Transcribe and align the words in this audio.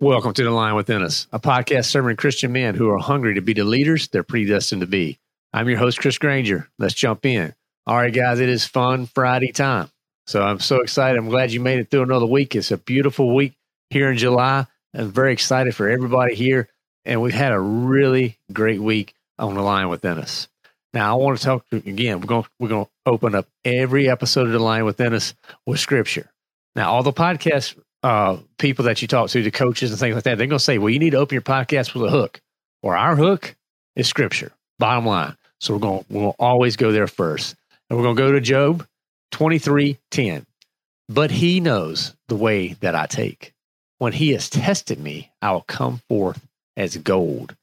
Welcome 0.00 0.32
to 0.34 0.44
The 0.44 0.52
Lion 0.52 0.76
Within 0.76 1.02
Us, 1.02 1.26
a 1.32 1.40
podcast 1.40 1.86
serving 1.86 2.18
Christian 2.18 2.52
men 2.52 2.76
who 2.76 2.88
are 2.88 2.98
hungry 2.98 3.34
to 3.34 3.40
be 3.40 3.52
the 3.52 3.64
leaders 3.64 4.06
they're 4.06 4.22
predestined 4.22 4.82
to 4.82 4.86
be. 4.86 5.18
I'm 5.52 5.68
your 5.68 5.78
host, 5.78 5.98
Chris 5.98 6.18
Granger. 6.18 6.68
Let's 6.78 6.94
jump 6.94 7.26
in. 7.26 7.52
All 7.84 7.96
right, 7.96 8.14
guys, 8.14 8.38
it 8.38 8.48
is 8.48 8.64
fun 8.64 9.06
Friday 9.06 9.50
time. 9.50 9.90
So 10.28 10.40
I'm 10.40 10.60
so 10.60 10.82
excited. 10.82 11.18
I'm 11.18 11.28
glad 11.28 11.50
you 11.50 11.58
made 11.58 11.80
it 11.80 11.90
through 11.90 12.04
another 12.04 12.26
week. 12.26 12.54
It's 12.54 12.70
a 12.70 12.76
beautiful 12.76 13.34
week 13.34 13.54
here 13.90 14.08
in 14.08 14.16
July. 14.16 14.68
I'm 14.94 15.10
very 15.10 15.32
excited 15.32 15.74
for 15.74 15.88
everybody 15.88 16.36
here. 16.36 16.68
And 17.04 17.20
we've 17.20 17.34
had 17.34 17.50
a 17.50 17.58
really 17.58 18.38
great 18.52 18.80
week 18.80 19.16
on 19.36 19.56
The 19.56 19.62
Lion 19.62 19.88
Within 19.88 20.18
Us. 20.18 20.46
Now, 20.94 21.12
I 21.12 21.20
want 21.20 21.38
to 21.40 21.44
talk 21.44 21.66
again. 21.72 22.20
We're 22.20 22.28
going, 22.28 22.46
we're 22.60 22.68
going 22.68 22.84
to 22.84 22.90
open 23.04 23.34
up 23.34 23.48
every 23.64 24.08
episode 24.08 24.46
of 24.46 24.52
The 24.52 24.60
Lion 24.60 24.84
Within 24.84 25.12
Us 25.12 25.34
with 25.66 25.80
scripture. 25.80 26.30
Now, 26.76 26.92
all 26.92 27.02
the 27.02 27.12
podcast 27.12 27.74
uh, 28.02 28.38
people 28.58 28.84
that 28.86 29.02
you 29.02 29.08
talk 29.08 29.30
to, 29.30 29.42
the 29.42 29.50
coaches 29.50 29.90
and 29.90 29.98
things 29.98 30.14
like 30.14 30.24
that, 30.24 30.38
they're 30.38 30.46
going 30.46 30.58
to 30.58 30.64
say, 30.64 30.78
well, 30.78 30.90
you 30.90 30.98
need 30.98 31.10
to 31.10 31.18
open 31.18 31.34
your 31.34 31.42
podcast 31.42 31.94
with 31.94 32.04
a 32.04 32.10
hook, 32.10 32.40
or 32.82 32.96
our 32.96 33.16
hook 33.16 33.56
is 33.96 34.06
scripture, 34.06 34.52
bottom 34.78 35.06
line. 35.06 35.36
So 35.60 35.74
we're 35.74 35.80
going, 35.80 36.04
we'll 36.08 36.36
always 36.38 36.76
go 36.76 36.92
there 36.92 37.08
first. 37.08 37.56
And 37.90 37.98
we're 37.98 38.04
going 38.04 38.16
to 38.16 38.22
go 38.22 38.32
to 38.32 38.40
Job 38.40 38.86
23 39.32 39.98
10. 40.10 40.46
But 41.08 41.30
he 41.30 41.60
knows 41.60 42.14
the 42.28 42.36
way 42.36 42.74
that 42.80 42.94
I 42.94 43.06
take. 43.06 43.54
When 43.98 44.12
he 44.12 44.30
has 44.32 44.48
tested 44.48 45.00
me, 45.00 45.30
I 45.42 45.52
will 45.52 45.62
come 45.62 46.00
forth 46.08 46.46
as 46.76 46.96
gold. 46.98 47.56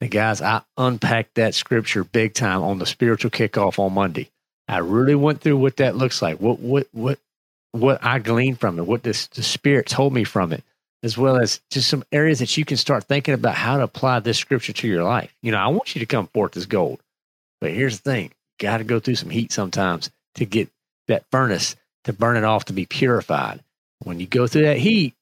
And 0.00 0.10
guys, 0.10 0.40
I 0.40 0.62
unpacked 0.76 1.34
that 1.34 1.54
scripture 1.54 2.04
big 2.04 2.34
time 2.34 2.62
on 2.62 2.78
the 2.78 2.86
spiritual 2.86 3.30
kickoff 3.30 3.78
on 3.78 3.92
Monday. 3.92 4.30
I 4.68 4.78
really 4.78 5.14
went 5.14 5.40
through 5.40 5.58
what 5.58 5.76
that 5.78 5.96
looks 5.96 6.22
like. 6.22 6.38
What 6.40 6.60
what 6.60 6.86
what 6.92 7.18
what 7.72 8.04
I 8.04 8.18
gleaned 8.18 8.60
from 8.60 8.78
it, 8.78 8.86
what 8.86 9.02
this, 9.02 9.26
the 9.28 9.42
Spirit 9.42 9.86
told 9.86 10.12
me 10.12 10.24
from 10.24 10.52
it, 10.52 10.62
as 11.02 11.18
well 11.18 11.38
as 11.38 11.60
just 11.70 11.88
some 11.88 12.04
areas 12.12 12.38
that 12.38 12.56
you 12.56 12.64
can 12.64 12.76
start 12.76 13.04
thinking 13.04 13.34
about 13.34 13.54
how 13.54 13.78
to 13.78 13.82
apply 13.82 14.20
this 14.20 14.38
scripture 14.38 14.72
to 14.74 14.88
your 14.88 15.02
life. 15.02 15.34
You 15.42 15.52
know, 15.52 15.58
I 15.58 15.68
want 15.68 15.94
you 15.94 16.00
to 16.00 16.06
come 16.06 16.28
forth 16.28 16.56
as 16.56 16.66
gold, 16.66 17.00
but 17.60 17.72
here's 17.72 18.00
the 18.00 18.10
thing: 18.10 18.30
got 18.60 18.78
to 18.78 18.84
go 18.84 19.00
through 19.00 19.16
some 19.16 19.30
heat 19.30 19.52
sometimes 19.52 20.10
to 20.36 20.44
get 20.44 20.68
that 21.08 21.24
furnace 21.30 21.74
to 22.04 22.12
burn 22.12 22.36
it 22.36 22.44
off 22.44 22.66
to 22.66 22.72
be 22.72 22.86
purified. 22.86 23.60
When 24.04 24.20
you 24.20 24.26
go 24.26 24.46
through 24.46 24.62
that 24.62 24.78
heat, 24.78 25.14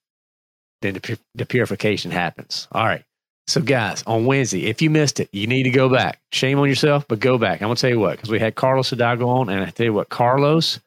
then 0.82 0.94
the, 0.94 1.19
the 1.34 1.47
purification 1.47 2.10
happens. 2.10 2.66
All 2.72 2.84
right. 2.84 3.04
So, 3.47 3.60
guys, 3.60 4.03
on 4.06 4.26
Wednesday, 4.26 4.66
if 4.66 4.80
you 4.80 4.91
missed 4.91 5.19
it, 5.19 5.28
you 5.32 5.47
need 5.47 5.64
to 5.64 5.70
go 5.70 5.88
back. 5.88 6.20
Shame 6.30 6.58
on 6.60 6.69
yourself, 6.69 7.06
but 7.08 7.19
go 7.19 7.36
back. 7.36 7.60
I'm 7.60 7.69
going 7.69 7.76
to 7.76 7.80
tell 7.80 7.91
you 7.91 7.98
what, 7.98 8.12
because 8.12 8.30
we 8.30 8.38
had 8.38 8.54
Carlos 8.54 8.91
Hidalgo 8.91 9.28
on, 9.28 9.48
and 9.48 9.62
I 9.62 9.70
tell 9.70 9.86
you 9.86 9.92
what, 9.92 10.08
Carlos 10.08 10.78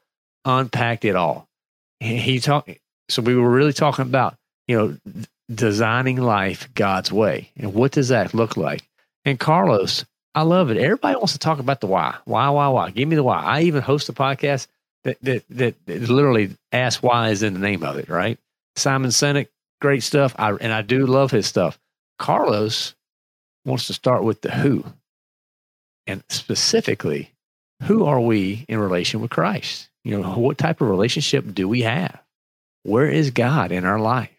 unpacked 0.45 1.05
it 1.05 1.15
all 1.15 1.47
he 2.03 2.39
talked. 2.39 2.69
So 3.09 3.21
we 3.21 3.35
were 3.35 3.49
really 3.49 3.73
talking 3.73 4.03
about 4.03 4.35
you 4.67 4.77
know 4.77 4.97
designing 5.53 6.17
life 6.17 6.69
God's 6.73 7.11
way, 7.11 7.51
and 7.57 7.73
what 7.73 7.91
does 7.91 8.09
that 8.09 8.33
look 8.33 8.57
like? 8.57 8.81
And 9.25 9.39
Carlos, 9.39 10.05
I 10.35 10.41
love 10.41 10.69
it. 10.71 10.77
Everybody 10.77 11.15
wants 11.15 11.33
to 11.33 11.39
talk 11.39 11.59
about 11.59 11.81
the 11.81 11.87
why, 11.87 12.15
why, 12.25 12.49
why, 12.49 12.67
why. 12.69 12.89
Give 12.91 13.07
me 13.07 13.15
the 13.15 13.23
why. 13.23 13.41
I 13.41 13.61
even 13.61 13.81
host 13.81 14.09
a 14.09 14.13
podcast 14.13 14.67
that 15.03 15.17
that 15.21 15.43
that, 15.49 15.75
that 15.85 16.09
literally 16.09 16.55
asks 16.71 17.03
why 17.03 17.29
is 17.29 17.43
in 17.43 17.53
the 17.53 17.59
name 17.59 17.83
of 17.83 17.97
it. 17.97 18.09
Right? 18.09 18.39
Simon 18.75 19.11
Sinek, 19.11 19.47
great 19.81 20.03
stuff. 20.03 20.35
I 20.37 20.51
and 20.53 20.73
I 20.73 20.81
do 20.81 21.05
love 21.05 21.31
his 21.31 21.47
stuff. 21.47 21.79
Carlos 22.19 22.95
wants 23.65 23.87
to 23.87 23.93
start 23.93 24.23
with 24.23 24.41
the 24.41 24.51
who, 24.51 24.83
and 26.07 26.23
specifically, 26.29 27.32
who 27.81 28.05
are 28.05 28.19
we 28.19 28.65
in 28.69 28.79
relation 28.79 29.21
with 29.21 29.31
Christ? 29.31 29.89
You 30.03 30.19
know, 30.19 30.33
what 30.33 30.57
type 30.57 30.81
of 30.81 30.89
relationship 30.89 31.53
do 31.53 31.67
we 31.67 31.81
have? 31.81 32.21
Where 32.83 33.09
is 33.09 33.31
God 33.31 33.71
in 33.71 33.85
our 33.85 33.99
life? 33.99 34.29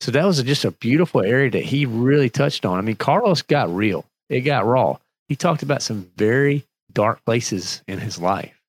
So 0.00 0.10
that 0.12 0.24
was 0.24 0.42
just 0.42 0.64
a 0.64 0.70
beautiful 0.70 1.22
area 1.22 1.50
that 1.50 1.64
he 1.64 1.86
really 1.86 2.30
touched 2.30 2.64
on. 2.64 2.78
I 2.78 2.82
mean, 2.82 2.96
Carlos 2.96 3.42
got 3.42 3.74
real, 3.74 4.04
it 4.28 4.40
got 4.40 4.66
raw. 4.66 4.98
He 5.28 5.36
talked 5.36 5.62
about 5.62 5.82
some 5.82 6.10
very 6.16 6.64
dark 6.92 7.24
places 7.24 7.82
in 7.88 7.98
his 7.98 8.18
life, 8.18 8.60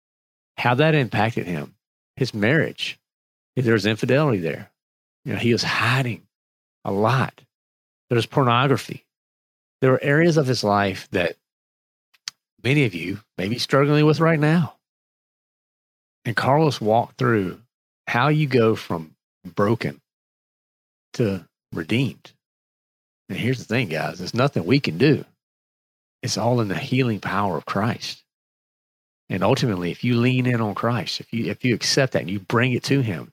how 0.57 0.75
that 0.75 0.95
impacted 0.95 1.45
him, 1.45 1.75
his 2.15 2.33
marriage. 2.33 2.97
There 3.55 3.73
was 3.73 3.85
infidelity 3.85 4.39
there. 4.39 4.71
You 5.25 5.33
know, 5.33 5.39
he 5.39 5.51
was 5.51 5.63
hiding 5.63 6.23
a 6.85 6.91
lot. 6.91 7.41
There 8.09 8.15
was 8.15 8.25
pornography. 8.25 9.05
There 9.81 9.91
were 9.91 10.03
areas 10.03 10.37
of 10.37 10.47
his 10.47 10.63
life 10.63 11.07
that 11.11 11.35
many 12.67 12.83
of 12.83 12.93
you 12.93 13.17
may 13.37 13.47
be 13.47 13.57
struggling 13.57 14.05
with 14.05 14.19
right 14.19 14.41
now. 14.41 14.75
And 16.25 16.35
Carlos 16.35 16.81
walked 16.81 17.17
through 17.17 17.61
how 18.07 18.27
you 18.27 18.45
go 18.45 18.75
from 18.75 19.15
broken 19.55 20.01
to 21.13 21.45
redeemed. 21.71 22.33
And 23.29 23.37
here's 23.37 23.59
the 23.59 23.63
thing, 23.63 23.87
guys 23.87 24.19
there's 24.19 24.33
nothing 24.33 24.65
we 24.65 24.81
can 24.81 24.97
do, 24.97 25.23
it's 26.21 26.37
all 26.37 26.59
in 26.59 26.67
the 26.67 26.77
healing 26.77 27.21
power 27.21 27.55
of 27.57 27.65
Christ. 27.65 28.21
And 29.29 29.43
ultimately, 29.43 29.91
if 29.91 30.03
you 30.03 30.17
lean 30.17 30.45
in 30.45 30.59
on 30.59 30.75
Christ, 30.75 31.21
if 31.21 31.31
you 31.31 31.49
if 31.49 31.63
you 31.63 31.73
accept 31.73 32.13
that 32.13 32.23
and 32.23 32.29
you 32.29 32.41
bring 32.41 32.73
it 32.73 32.83
to 32.83 32.99
Him, 32.99 33.31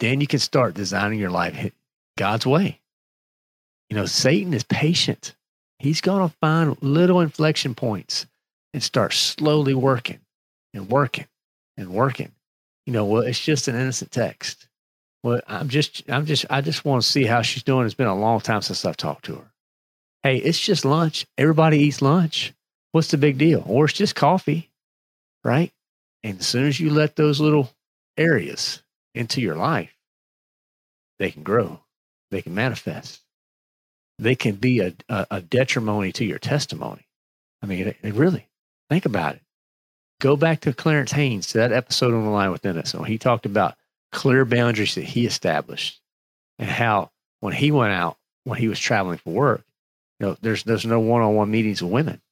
then 0.00 0.20
you 0.20 0.26
can 0.26 0.40
start 0.40 0.74
designing 0.74 1.20
your 1.20 1.30
life 1.30 1.70
God's 2.18 2.46
way. 2.46 2.80
You 3.90 3.96
know, 3.96 4.06
Satan 4.06 4.52
is 4.54 4.64
patient. 4.64 5.36
He's 5.78 6.00
going 6.00 6.28
to 6.28 6.36
find 6.40 6.76
little 6.82 7.20
inflection 7.20 7.76
points 7.76 8.26
and 8.76 8.82
start 8.82 9.14
slowly 9.14 9.72
working 9.72 10.20
and 10.74 10.90
working 10.90 11.24
and 11.78 11.88
working. 11.88 12.30
You 12.84 12.92
know, 12.92 13.06
well, 13.06 13.22
it's 13.22 13.42
just 13.42 13.68
an 13.68 13.74
innocent 13.74 14.12
text. 14.12 14.68
Well, 15.22 15.40
I'm 15.48 15.70
just, 15.70 16.02
I'm 16.10 16.26
just, 16.26 16.44
I 16.50 16.60
just 16.60 16.84
want 16.84 17.02
to 17.02 17.08
see 17.08 17.24
how 17.24 17.40
she's 17.40 17.62
doing. 17.62 17.86
It's 17.86 17.94
been 17.94 18.06
a 18.06 18.14
long 18.14 18.38
time 18.40 18.60
since 18.60 18.84
I've 18.84 18.98
talked 18.98 19.24
to 19.24 19.36
her. 19.36 19.50
Hey, 20.22 20.36
it's 20.36 20.60
just 20.60 20.84
lunch. 20.84 21.26
Everybody 21.38 21.78
eats 21.78 22.02
lunch. 22.02 22.52
What's 22.92 23.10
the 23.10 23.16
big 23.16 23.38
deal? 23.38 23.64
Or 23.66 23.86
it's 23.86 23.94
just 23.94 24.14
coffee, 24.14 24.68
right? 25.42 25.72
And 26.22 26.40
as 26.40 26.46
soon 26.46 26.66
as 26.66 26.78
you 26.78 26.90
let 26.90 27.16
those 27.16 27.40
little 27.40 27.70
areas 28.18 28.82
into 29.14 29.40
your 29.40 29.56
life, 29.56 29.96
they 31.18 31.30
can 31.30 31.44
grow, 31.44 31.80
they 32.30 32.42
can 32.42 32.54
manifest, 32.54 33.22
they 34.18 34.34
can 34.34 34.56
be 34.56 34.80
a, 34.80 34.92
a, 35.08 35.26
a 35.30 35.40
detriment 35.40 36.16
to 36.16 36.26
your 36.26 36.38
testimony. 36.38 37.06
I 37.62 37.66
mean, 37.66 37.88
it, 37.88 37.96
it 38.02 38.12
really, 38.12 38.46
think 38.90 39.04
about 39.06 39.34
it. 39.34 39.42
Go 40.20 40.36
back 40.36 40.60
to 40.60 40.72
Clarence 40.72 41.12
Haynes, 41.12 41.48
to 41.48 41.58
that 41.58 41.72
episode 41.72 42.14
on 42.14 42.24
the 42.24 42.30
lion 42.30 42.52
within 42.52 42.78
us. 42.78 42.90
So 42.90 43.02
he 43.02 43.18
talked 43.18 43.46
about 43.46 43.74
clear 44.12 44.44
boundaries 44.44 44.94
that 44.94 45.04
he 45.04 45.26
established 45.26 46.00
and 46.58 46.70
how 46.70 47.10
when 47.40 47.52
he 47.52 47.70
went 47.70 47.92
out, 47.92 48.16
when 48.44 48.58
he 48.58 48.68
was 48.68 48.78
traveling 48.78 49.18
for 49.18 49.30
work, 49.30 49.62
you 50.18 50.26
know, 50.26 50.36
there's 50.40 50.64
there's 50.64 50.86
no 50.86 51.00
one-on-one 51.00 51.50
meetings 51.50 51.82
with 51.82 51.92
women. 51.92 52.22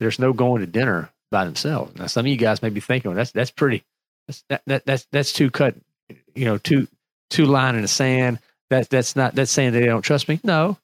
There's 0.00 0.18
no 0.18 0.32
going 0.34 0.60
to 0.60 0.66
dinner 0.66 1.10
by 1.30 1.46
themselves. 1.46 1.96
Now, 1.96 2.06
some 2.08 2.26
of 2.26 2.30
you 2.30 2.36
guys 2.36 2.60
may 2.60 2.68
be 2.68 2.80
thinking, 2.80 3.10
well, 3.10 3.16
that's 3.16 3.30
that's 3.30 3.50
pretty, 3.50 3.84
that's 4.26 4.44
that, 4.50 4.62
that 4.66 4.84
that's 4.84 5.06
that's 5.10 5.32
too 5.32 5.50
cut, 5.50 5.74
you 6.34 6.44
know, 6.44 6.58
too 6.58 6.88
too 7.30 7.46
line 7.46 7.76
in 7.76 7.82
the 7.82 7.88
sand. 7.88 8.38
That 8.68 8.90
that's 8.90 9.16
not 9.16 9.34
that's 9.34 9.50
saying 9.50 9.72
they 9.72 9.86
don't 9.86 10.02
trust 10.02 10.28
me. 10.28 10.40
No, 10.44 10.76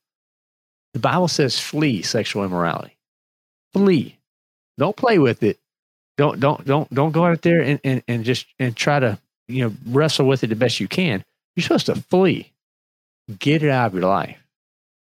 the 0.94 1.00
Bible 1.00 1.28
says 1.28 1.58
flee 1.58 2.00
sexual 2.00 2.44
immorality. 2.44 2.96
Flee. 3.74 4.16
Don't 4.80 4.96
play 4.96 5.20
with 5.20 5.44
it 5.44 5.60
don't 6.20 6.38
don't 6.38 6.66
don't 6.66 6.92
don't 6.92 7.12
go 7.12 7.24
out 7.24 7.40
there 7.40 7.62
and, 7.62 7.80
and, 7.82 8.02
and 8.06 8.24
just 8.24 8.44
and 8.58 8.76
try 8.76 9.00
to 9.00 9.18
you 9.48 9.64
know 9.64 9.74
wrestle 9.86 10.26
with 10.26 10.44
it 10.44 10.48
the 10.48 10.54
best 10.54 10.78
you 10.78 10.86
can. 10.86 11.24
You're 11.56 11.62
supposed 11.62 11.86
to 11.86 11.94
flee. 11.94 12.52
Get 13.38 13.62
it 13.62 13.70
out 13.70 13.86
of 13.86 13.94
your 13.94 14.02
life 14.02 14.38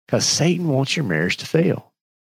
because 0.06 0.24
Satan 0.24 0.66
wants 0.66 0.96
your 0.96 1.04
marriage 1.04 1.36
to 1.38 1.46
fail. 1.46 1.92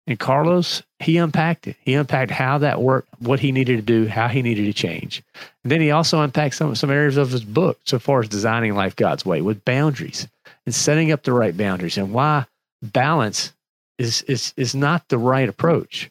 And 0.06 0.20
Carlos, 0.20 0.84
he 1.00 1.16
unpacked 1.16 1.68
it. 1.68 1.78
He 1.80 1.94
unpacked 1.94 2.32
how 2.32 2.58
that 2.58 2.82
worked, 2.82 3.08
what 3.20 3.40
he 3.40 3.54
needed 3.54 3.78
to 3.78 3.82
do, 3.82 4.06
how 4.08 4.28
he 4.28 4.42
needed 4.42 4.66
to 4.66 4.74
change. 4.74 5.24
And 5.64 5.72
then 5.72 5.80
he 5.80 5.92
also 5.92 6.22
unpacked 6.22 6.56
some, 6.56 6.76
some 6.76 6.90
areas 6.90 7.16
of 7.16 7.32
his 7.32 7.44
book 7.44 7.80
so 7.86 8.00
far 8.00 8.22
as 8.22 8.28
designing 8.28 8.76
life 8.76 8.98
God's 8.98 9.26
way 9.26 9.42
with 9.42 9.64
boundaries 9.64 10.28
and 10.66 10.76
setting 10.76 11.12
up 11.12 11.24
the 11.24 11.34
right 11.34 11.56
boundaries 11.56 11.98
and 11.98 12.14
why 12.14 12.46
balance 12.82 13.54
is, 13.98 14.24
is, 14.24 14.54
is 14.58 14.76
not 14.76 15.08
the 15.08 15.18
right 15.18 15.48
approach. 15.48 16.10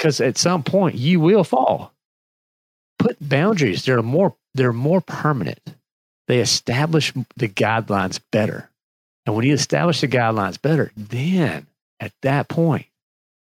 Because 0.00 0.22
at 0.22 0.38
some 0.38 0.62
point 0.62 0.94
you 0.94 1.20
will 1.20 1.44
fall. 1.44 1.92
Put 2.98 3.18
boundaries. 3.20 3.84
They're 3.84 4.00
more, 4.00 4.34
they're 4.54 4.72
more 4.72 5.02
permanent. 5.02 5.60
They 6.26 6.38
establish 6.38 7.12
the 7.36 7.48
guidelines 7.48 8.18
better. 8.32 8.70
And 9.26 9.36
when 9.36 9.44
you 9.44 9.52
establish 9.52 10.00
the 10.00 10.08
guidelines 10.08 10.60
better, 10.60 10.90
then 10.96 11.66
at 12.00 12.12
that 12.22 12.48
point, 12.48 12.86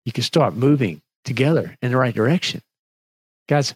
you 0.03 0.11
can 0.11 0.23
start 0.23 0.55
moving 0.55 1.03
together 1.25 1.77
in 1.79 1.91
the 1.91 1.97
right 1.97 2.15
direction. 2.15 2.63
Guys, 3.47 3.75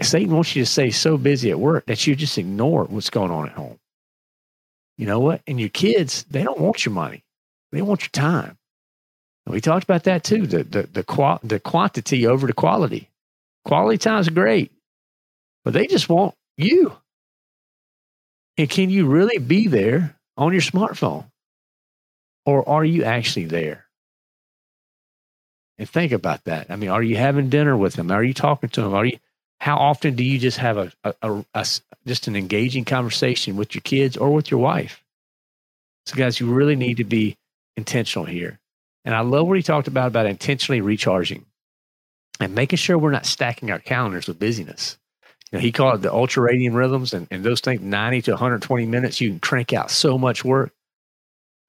Satan 0.00 0.32
wants 0.32 0.54
you 0.54 0.62
to 0.62 0.70
stay 0.70 0.90
so 0.90 1.18
busy 1.18 1.50
at 1.50 1.58
work 1.58 1.86
that 1.86 2.06
you 2.06 2.14
just 2.14 2.38
ignore 2.38 2.84
what's 2.84 3.10
going 3.10 3.32
on 3.32 3.48
at 3.48 3.54
home. 3.54 3.80
You 4.98 5.06
know 5.06 5.18
what? 5.18 5.42
And 5.48 5.58
your 5.58 5.68
kids, 5.68 6.24
they 6.30 6.44
don't 6.44 6.60
want 6.60 6.84
your 6.84 6.94
money. 6.94 7.24
They 7.72 7.82
want 7.82 8.02
your 8.02 8.10
time. 8.10 8.56
We 9.48 9.60
talked 9.60 9.84
about 9.84 10.04
that 10.04 10.24
too, 10.24 10.46
the 10.46 10.64
the 10.64 10.82
the, 10.82 11.02
qual- 11.04 11.40
the 11.42 11.60
quantity 11.60 12.26
over 12.26 12.46
the 12.46 12.52
quality. 12.52 13.08
Quality 13.64 13.98
time 13.98 14.20
is 14.20 14.28
great, 14.28 14.72
but 15.64 15.72
they 15.72 15.86
just 15.86 16.08
want 16.08 16.34
you. 16.56 16.96
And 18.56 18.68
can 18.68 18.90
you 18.90 19.06
really 19.06 19.38
be 19.38 19.68
there 19.68 20.16
on 20.36 20.52
your 20.52 20.62
smartphone? 20.62 21.30
Or 22.44 22.68
are 22.68 22.84
you 22.84 23.04
actually 23.04 23.44
there? 23.44 23.86
And 25.78 25.88
think 25.88 26.12
about 26.12 26.44
that. 26.44 26.70
I 26.70 26.76
mean, 26.76 26.90
are 26.90 27.02
you 27.02 27.16
having 27.16 27.50
dinner 27.50 27.76
with 27.76 27.94
them? 27.94 28.10
Are 28.10 28.24
you 28.24 28.34
talking 28.34 28.68
to 28.70 28.82
them? 28.82 28.94
Are 28.94 29.04
you? 29.04 29.18
How 29.60 29.76
often 29.76 30.14
do 30.16 30.24
you 30.24 30.38
just 30.38 30.58
have 30.58 30.76
a, 30.76 30.92
a, 31.04 31.14
a, 31.22 31.44
a 31.54 31.66
just 32.06 32.26
an 32.26 32.36
engaging 32.36 32.84
conversation 32.84 33.56
with 33.56 33.74
your 33.74 33.82
kids 33.82 34.16
or 34.16 34.32
with 34.32 34.50
your 34.50 34.60
wife? 34.60 35.04
So, 36.06 36.16
guys, 36.16 36.40
you 36.40 36.52
really 36.52 36.76
need 36.76 36.96
to 36.96 37.04
be 37.04 37.36
intentional 37.76 38.24
here. 38.24 38.58
And 39.08 39.16
I 39.16 39.20
love 39.20 39.46
what 39.46 39.56
he 39.56 39.62
talked 39.62 39.88
about 39.88 40.08
about 40.08 40.26
intentionally 40.26 40.82
recharging 40.82 41.46
and 42.40 42.54
making 42.54 42.76
sure 42.76 42.98
we're 42.98 43.10
not 43.10 43.24
stacking 43.24 43.70
our 43.70 43.78
calendars 43.78 44.28
with 44.28 44.38
busyness. 44.38 44.98
You 45.50 45.56
know, 45.56 45.62
he 45.62 45.72
called 45.72 45.94
it 45.94 46.02
the 46.02 46.10
ultradian 46.10 46.74
rhythms, 46.74 47.14
and, 47.14 47.26
and 47.30 47.42
those 47.42 47.62
things 47.62 47.80
90 47.80 48.20
to 48.20 48.32
120 48.32 48.84
minutes, 48.84 49.18
you 49.18 49.30
can 49.30 49.40
crank 49.40 49.72
out 49.72 49.90
so 49.90 50.18
much 50.18 50.44
work. 50.44 50.74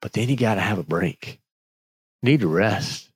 But 0.01 0.11
then 0.11 0.27
you 0.27 0.35
got 0.35 0.55
to 0.55 0.59
have 0.59 0.79
a 0.79 0.83
break. 0.83 1.39
You 2.21 2.31
need 2.31 2.41
to 2.41 2.49
rest. 2.49 3.09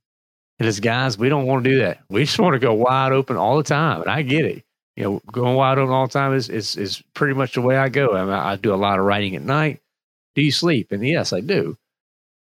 And 0.57 0.69
as 0.69 0.79
guys, 0.79 1.17
we 1.17 1.27
don't 1.27 1.45
want 1.45 1.65
to 1.65 1.69
do 1.69 1.79
that. 1.79 1.99
We 2.07 2.23
just 2.23 2.39
want 2.39 2.53
to 2.53 2.59
go 2.59 2.73
wide 2.73 3.11
open 3.11 3.35
all 3.35 3.57
the 3.57 3.63
time. 3.63 4.03
And 4.03 4.09
I 4.09 4.21
get 4.21 4.45
it. 4.45 4.63
You 4.95 5.03
know, 5.03 5.21
going 5.33 5.57
wide 5.57 5.79
open 5.79 5.93
all 5.93 6.07
the 6.07 6.13
time 6.13 6.33
is 6.33 6.47
is, 6.47 6.77
is 6.77 7.03
pretty 7.13 7.33
much 7.33 7.55
the 7.55 7.61
way 7.61 7.75
I 7.75 7.89
go. 7.89 8.15
I, 8.15 8.23
mean, 8.23 8.33
I 8.33 8.55
do 8.55 8.73
a 8.73 8.75
lot 8.75 8.99
of 8.99 9.05
writing 9.05 9.35
at 9.35 9.41
night. 9.41 9.81
Do 10.33 10.41
you 10.41 10.51
sleep? 10.53 10.93
And 10.93 11.05
yes, 11.05 11.33
I 11.33 11.41
do. 11.41 11.77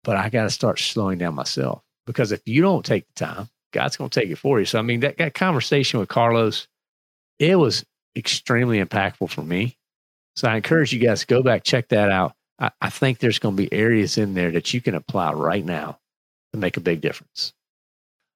But 0.03 0.17
I 0.17 0.29
got 0.29 0.43
to 0.43 0.49
start 0.49 0.79
slowing 0.79 1.19
down 1.19 1.35
myself 1.35 1.83
because 2.07 2.31
if 2.31 2.41
you 2.47 2.61
don't 2.61 2.85
take 2.85 3.07
the 3.07 3.25
time, 3.25 3.49
God's 3.71 3.97
going 3.97 4.09
to 4.09 4.19
take 4.19 4.29
it 4.29 4.37
for 4.37 4.59
you. 4.59 4.65
So, 4.65 4.79
I 4.79 4.81
mean, 4.81 5.01
that, 5.01 5.17
that 5.17 5.33
conversation 5.33 5.99
with 5.99 6.09
Carlos, 6.09 6.67
it 7.39 7.55
was 7.55 7.85
extremely 8.15 8.83
impactful 8.83 9.29
for 9.29 9.43
me. 9.43 9.77
So, 10.35 10.49
I 10.49 10.55
encourage 10.55 10.91
you 10.91 10.99
guys 10.99 11.21
to 11.21 11.27
go 11.27 11.43
back, 11.43 11.63
check 11.63 11.89
that 11.89 12.09
out. 12.09 12.33
I, 12.59 12.71
I 12.81 12.89
think 12.89 13.19
there's 13.19 13.39
going 13.39 13.55
to 13.55 13.63
be 13.63 13.71
areas 13.71 14.17
in 14.17 14.33
there 14.33 14.51
that 14.51 14.73
you 14.73 14.81
can 14.81 14.95
apply 14.95 15.33
right 15.33 15.63
now 15.63 15.99
to 16.53 16.59
make 16.59 16.77
a 16.77 16.81
big 16.81 17.01
difference. 17.01 17.53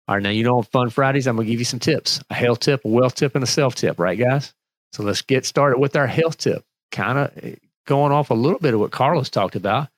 All 0.08 0.16
right, 0.16 0.24
now 0.24 0.30
you 0.30 0.44
know 0.44 0.58
on 0.58 0.64
Fun 0.64 0.90
Fridays, 0.92 1.26
I'm 1.26 1.36
gonna 1.36 1.48
give 1.48 1.60
you 1.60 1.66
some 1.66 1.80
tips: 1.80 2.22
a 2.30 2.36
health 2.36 2.60
tip, 2.60 2.86
a 2.86 2.88
wealth 2.88 3.16
tip, 3.16 3.34
and 3.34 3.44
a 3.44 3.48
self 3.48 3.74
tip. 3.74 4.00
Right, 4.00 4.18
guys? 4.18 4.54
So 4.94 5.04
let's 5.04 5.24
get 5.24 5.46
started 5.46 5.80
with 5.80 5.96
our 5.96 6.06
health 6.06 6.38
tip. 6.38 6.64
Kind 6.92 7.18
of 7.18 7.32
eh, 7.44 7.56
going 7.88 8.12
off 8.12 8.30
a 8.30 8.36
little 8.36 8.60
bit 8.60 8.76
of 8.76 8.80
what 8.80 8.92
Carlos 8.92 9.30
talked 9.30 9.56
about, 9.56 9.90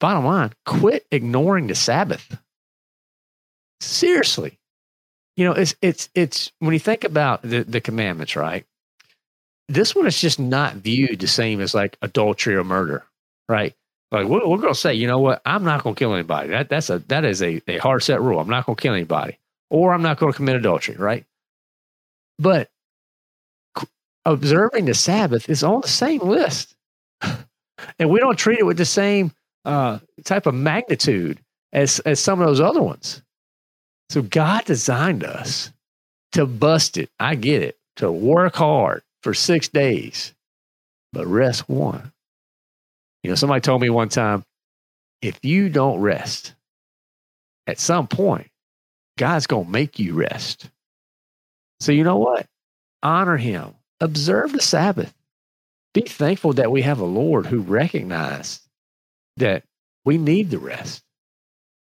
bottom 0.00 0.24
line, 0.24 0.52
quit 0.64 1.06
ignoring 1.10 1.66
the 1.66 1.74
Sabbath. 1.74 2.38
Seriously, 3.80 4.58
you 5.36 5.44
know 5.44 5.52
it's 5.52 5.74
it's 5.82 6.08
it's 6.14 6.52
when 6.58 6.72
you 6.72 6.80
think 6.80 7.04
about 7.04 7.42
the 7.42 7.62
the 7.62 7.80
commandments, 7.80 8.36
right? 8.36 8.66
This 9.68 9.94
one 9.94 10.06
is 10.06 10.20
just 10.20 10.40
not 10.40 10.76
viewed 10.76 11.20
the 11.20 11.28
same 11.28 11.60
as 11.60 11.74
like 11.74 11.98
adultery 12.02 12.56
or 12.56 12.64
murder, 12.64 13.04
right? 13.48 13.74
Like 14.10 14.26
we're, 14.26 14.46
we're 14.46 14.58
going 14.58 14.72
to 14.72 14.78
say, 14.78 14.94
you 14.94 15.06
know 15.06 15.18
what? 15.18 15.42
I'm 15.44 15.64
not 15.64 15.82
going 15.82 15.94
to 15.94 15.98
kill 15.98 16.14
anybody. 16.14 16.48
That 16.48 16.68
that's 16.68 16.90
a 16.90 17.00
that 17.08 17.24
is 17.24 17.42
a, 17.42 17.60
a 17.68 17.78
hard 17.78 18.02
set 18.02 18.22
rule. 18.22 18.40
I'm 18.40 18.48
not 18.48 18.66
going 18.66 18.76
to 18.76 18.82
kill 18.82 18.94
anybody, 18.94 19.38
or 19.70 19.92
I'm 19.92 20.02
not 20.02 20.18
going 20.18 20.32
to 20.32 20.36
commit 20.36 20.56
adultery, 20.56 20.96
right? 20.96 21.24
But 22.38 22.70
observing 24.24 24.86
the 24.86 24.94
Sabbath 24.94 25.48
is 25.48 25.62
on 25.62 25.82
the 25.82 25.88
same 25.88 26.20
list, 26.20 26.74
and 27.22 28.10
we 28.10 28.18
don't 28.18 28.38
treat 28.38 28.60
it 28.60 28.66
with 28.66 28.78
the 28.78 28.86
same 28.86 29.32
uh, 29.68 29.98
type 30.24 30.46
of 30.46 30.54
magnitude 30.54 31.38
as 31.72 32.00
as 32.00 32.18
some 32.18 32.40
of 32.40 32.46
those 32.46 32.60
other 32.60 32.82
ones. 32.82 33.22
So 34.10 34.22
God 34.22 34.64
designed 34.64 35.22
us 35.22 35.70
to 36.32 36.46
bust 36.46 36.96
it. 36.96 37.10
I 37.20 37.34
get 37.34 37.62
it. 37.62 37.76
To 37.96 38.10
work 38.12 38.54
hard 38.54 39.02
for 39.22 39.34
six 39.34 39.68
days, 39.68 40.32
but 41.12 41.26
rest 41.26 41.68
one. 41.68 42.12
You 43.22 43.30
know, 43.30 43.34
somebody 43.34 43.60
told 43.60 43.80
me 43.82 43.90
one 43.90 44.08
time, 44.08 44.44
if 45.20 45.44
you 45.44 45.68
don't 45.68 46.00
rest, 46.00 46.54
at 47.66 47.80
some 47.80 48.06
point, 48.06 48.48
God's 49.18 49.48
to 49.48 49.64
make 49.64 49.98
you 49.98 50.14
rest. 50.14 50.70
So, 51.80 51.90
you 51.90 52.04
know 52.04 52.18
what? 52.18 52.46
Honor 53.02 53.36
Him, 53.36 53.74
observe 54.00 54.52
the 54.52 54.62
Sabbath. 54.62 55.12
Be 55.92 56.02
thankful 56.02 56.52
that 56.52 56.70
we 56.70 56.82
have 56.82 57.00
a 57.00 57.04
Lord 57.04 57.46
who 57.46 57.58
recognized 57.58 58.67
that 59.38 59.64
we 60.04 60.18
need 60.18 60.50
the 60.50 60.58
rest. 60.58 61.02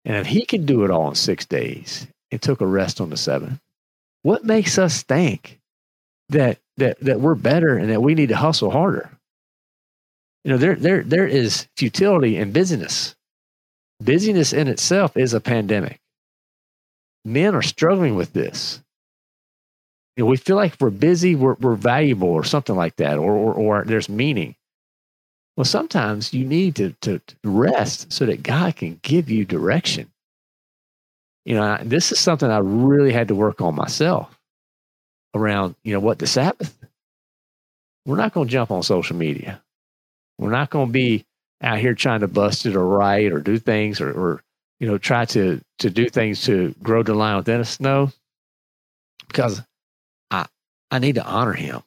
And 0.05 0.15
if 0.15 0.27
He 0.27 0.45
can 0.45 0.65
do 0.65 0.83
it 0.83 0.91
all 0.91 1.09
in 1.09 1.15
six 1.15 1.45
days 1.45 2.07
and 2.31 2.41
took 2.41 2.61
a 2.61 2.65
rest 2.65 3.01
on 3.01 3.09
the 3.09 3.17
seventh, 3.17 3.59
what 4.23 4.43
makes 4.43 4.77
us 4.77 5.03
think 5.03 5.59
that, 6.29 6.59
that, 6.77 6.99
that 7.01 7.19
we're 7.19 7.35
better 7.35 7.77
and 7.77 7.89
that 7.89 8.01
we 8.01 8.15
need 8.15 8.29
to 8.29 8.35
hustle 8.35 8.71
harder? 8.71 9.09
You 10.43 10.51
know, 10.51 10.57
there 10.57 10.75
there 10.75 11.03
there 11.03 11.27
is 11.27 11.67
futility 11.75 12.37
in 12.37 12.53
busyness. 12.53 13.15
Busyness 14.01 14.53
in 14.53 14.69
itself 14.69 15.17
is 15.17 15.33
a 15.33 15.41
pandemic. 15.41 15.99
Men 17.25 17.55
are 17.55 17.61
struggling 17.61 18.15
with 18.15 18.31
this. 18.31 18.81
You 20.15 20.23
know, 20.23 20.29
we 20.29 20.37
feel 20.37 20.55
like 20.55 20.75
we're 20.79 20.89
busy, 20.89 21.35
we're, 21.35 21.55
we're 21.55 21.75
valuable, 21.75 22.29
or 22.29 22.43
something 22.45 22.75
like 22.75 22.95
that, 22.97 23.17
or, 23.17 23.33
or, 23.33 23.53
or 23.53 23.83
there's 23.85 24.07
meaning. 24.09 24.55
Well, 25.59 25.65
sometimes 25.65 26.33
you 26.33 26.45
need 26.45 26.77
to, 26.77 26.91
to, 27.01 27.19
rest 27.43 28.13
so 28.13 28.25
that 28.25 28.43
God 28.43 28.77
can 28.77 28.97
give 29.01 29.29
you 29.29 29.43
direction. 29.43 30.09
You 31.43 31.55
know, 31.55 31.63
I, 31.63 31.83
this 31.83 32.13
is 32.13 32.19
something 32.21 32.49
I 32.49 32.59
really 32.59 33.11
had 33.11 33.27
to 33.27 33.35
work 33.35 33.59
on 33.59 33.75
myself 33.75 34.39
around, 35.35 35.75
you 35.83 35.91
know, 35.91 35.99
what 35.99 36.19
the 36.19 36.27
Sabbath. 36.27 36.73
We're 38.05 38.15
not 38.15 38.33
going 38.33 38.47
to 38.47 38.51
jump 38.53 38.71
on 38.71 38.83
social 38.83 39.17
media. 39.17 39.61
We're 40.37 40.49
not 40.49 40.69
going 40.69 40.87
to 40.87 40.93
be 40.93 41.25
out 41.61 41.79
here 41.79 41.93
trying 41.93 42.21
to 42.21 42.29
bust 42.29 42.65
it 42.65 42.77
or 42.77 42.85
write 42.85 43.33
or 43.33 43.41
do 43.41 43.59
things 43.59 43.99
or, 43.99 44.11
or 44.13 44.41
you 44.79 44.87
know 44.87 44.97
try 44.97 45.25
to 45.25 45.59
to 45.79 45.89
do 45.89 46.07
things 46.07 46.43
to 46.43 46.73
grow 46.81 47.03
the 47.03 47.13
lion 47.13 47.35
within 47.35 47.59
us. 47.59 47.81
No, 47.81 48.13
because 49.27 49.61
I 50.31 50.45
I 50.89 50.99
need 50.99 51.15
to 51.15 51.25
honor 51.25 51.51
Him. 51.51 51.81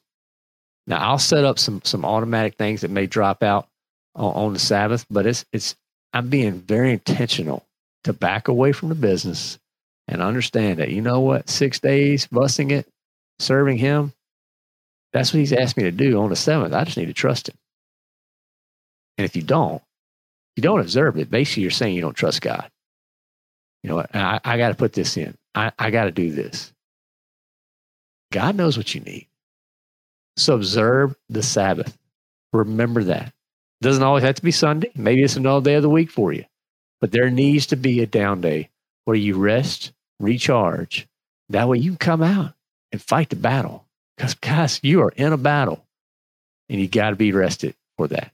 Now 0.87 0.97
I'll 0.97 1.19
set 1.19 1.45
up 1.45 1.59
some 1.59 1.81
some 1.83 2.05
automatic 2.05 2.55
things 2.55 2.81
that 2.81 2.91
may 2.91 3.07
drop 3.07 3.43
out 3.43 3.67
on, 4.15 4.33
on 4.33 4.53
the 4.53 4.59
Sabbath, 4.59 5.05
but 5.09 5.25
it's 5.25 5.45
it's 5.53 5.75
I'm 6.13 6.29
being 6.29 6.59
very 6.59 6.91
intentional 6.91 7.65
to 8.03 8.13
back 8.13 8.47
away 8.47 8.71
from 8.71 8.89
the 8.89 8.95
business 8.95 9.59
and 10.07 10.21
understand 10.21 10.79
that 10.79 10.89
you 10.89 11.01
know 11.01 11.21
what 11.21 11.49
six 11.49 11.79
days 11.79 12.27
busting 12.27 12.71
it 12.71 12.87
serving 13.39 13.77
him 13.77 14.13
that's 15.13 15.33
what 15.33 15.39
he's 15.39 15.53
asked 15.53 15.77
me 15.77 15.83
to 15.83 15.91
do 15.91 16.19
on 16.21 16.29
the 16.29 16.35
seventh 16.35 16.73
i 16.73 16.83
just 16.83 16.97
need 16.97 17.07
to 17.07 17.13
trust 17.13 17.49
him 17.49 17.55
and 19.17 19.25
if 19.25 19.35
you 19.35 19.41
don't, 19.41 19.81
you 20.55 20.63
don't 20.63 20.79
observe 20.79 21.17
it, 21.17 21.29
basically 21.29 21.63
you're 21.63 21.71
saying 21.71 21.95
you 21.95 22.01
don't 22.01 22.15
trust 22.15 22.41
God. 22.41 22.69
You 23.83 23.89
know, 23.89 24.05
I, 24.13 24.39
I 24.43 24.57
got 24.57 24.69
to 24.69 24.75
put 24.75 24.93
this 24.93 25.17
in. 25.17 25.35
I, 25.55 25.71
I 25.77 25.91
got 25.91 26.05
to 26.05 26.11
do 26.11 26.31
this. 26.31 26.71
God 28.31 28.55
knows 28.55 28.77
what 28.77 28.95
you 28.95 29.01
need. 29.01 29.27
So 30.37 30.55
observe 30.55 31.15
the 31.29 31.43
Sabbath. 31.43 31.97
Remember 32.51 33.03
that. 33.03 33.27
It 33.27 33.83
doesn't 33.83 34.03
always 34.03 34.23
have 34.23 34.35
to 34.35 34.41
be 34.41 34.51
Sunday. 34.51 34.91
Maybe 34.95 35.23
it's 35.23 35.35
another 35.35 35.63
day 35.63 35.75
of 35.75 35.83
the 35.83 35.89
week 35.89 36.11
for 36.11 36.31
you. 36.33 36.45
But 37.01 37.11
there 37.11 37.29
needs 37.29 37.67
to 37.67 37.75
be 37.75 37.99
a 38.01 38.05
down 38.05 38.41
day 38.41 38.69
where 39.05 39.17
you 39.17 39.37
rest, 39.37 39.91
recharge. 40.19 41.07
That 41.49 41.67
way 41.67 41.77
you 41.77 41.91
can 41.91 41.97
come 41.97 42.23
out 42.23 42.53
and 42.91 43.01
fight 43.01 43.29
the 43.29 43.35
battle. 43.35 43.85
Because, 44.15 44.35
guys, 44.35 44.79
you 44.83 45.01
are 45.01 45.13
in 45.15 45.33
a 45.33 45.37
battle 45.37 45.85
and 46.69 46.79
you 46.79 46.87
got 46.87 47.09
to 47.09 47.15
be 47.15 47.31
rested 47.31 47.75
for 47.97 48.07
that. 48.07 48.31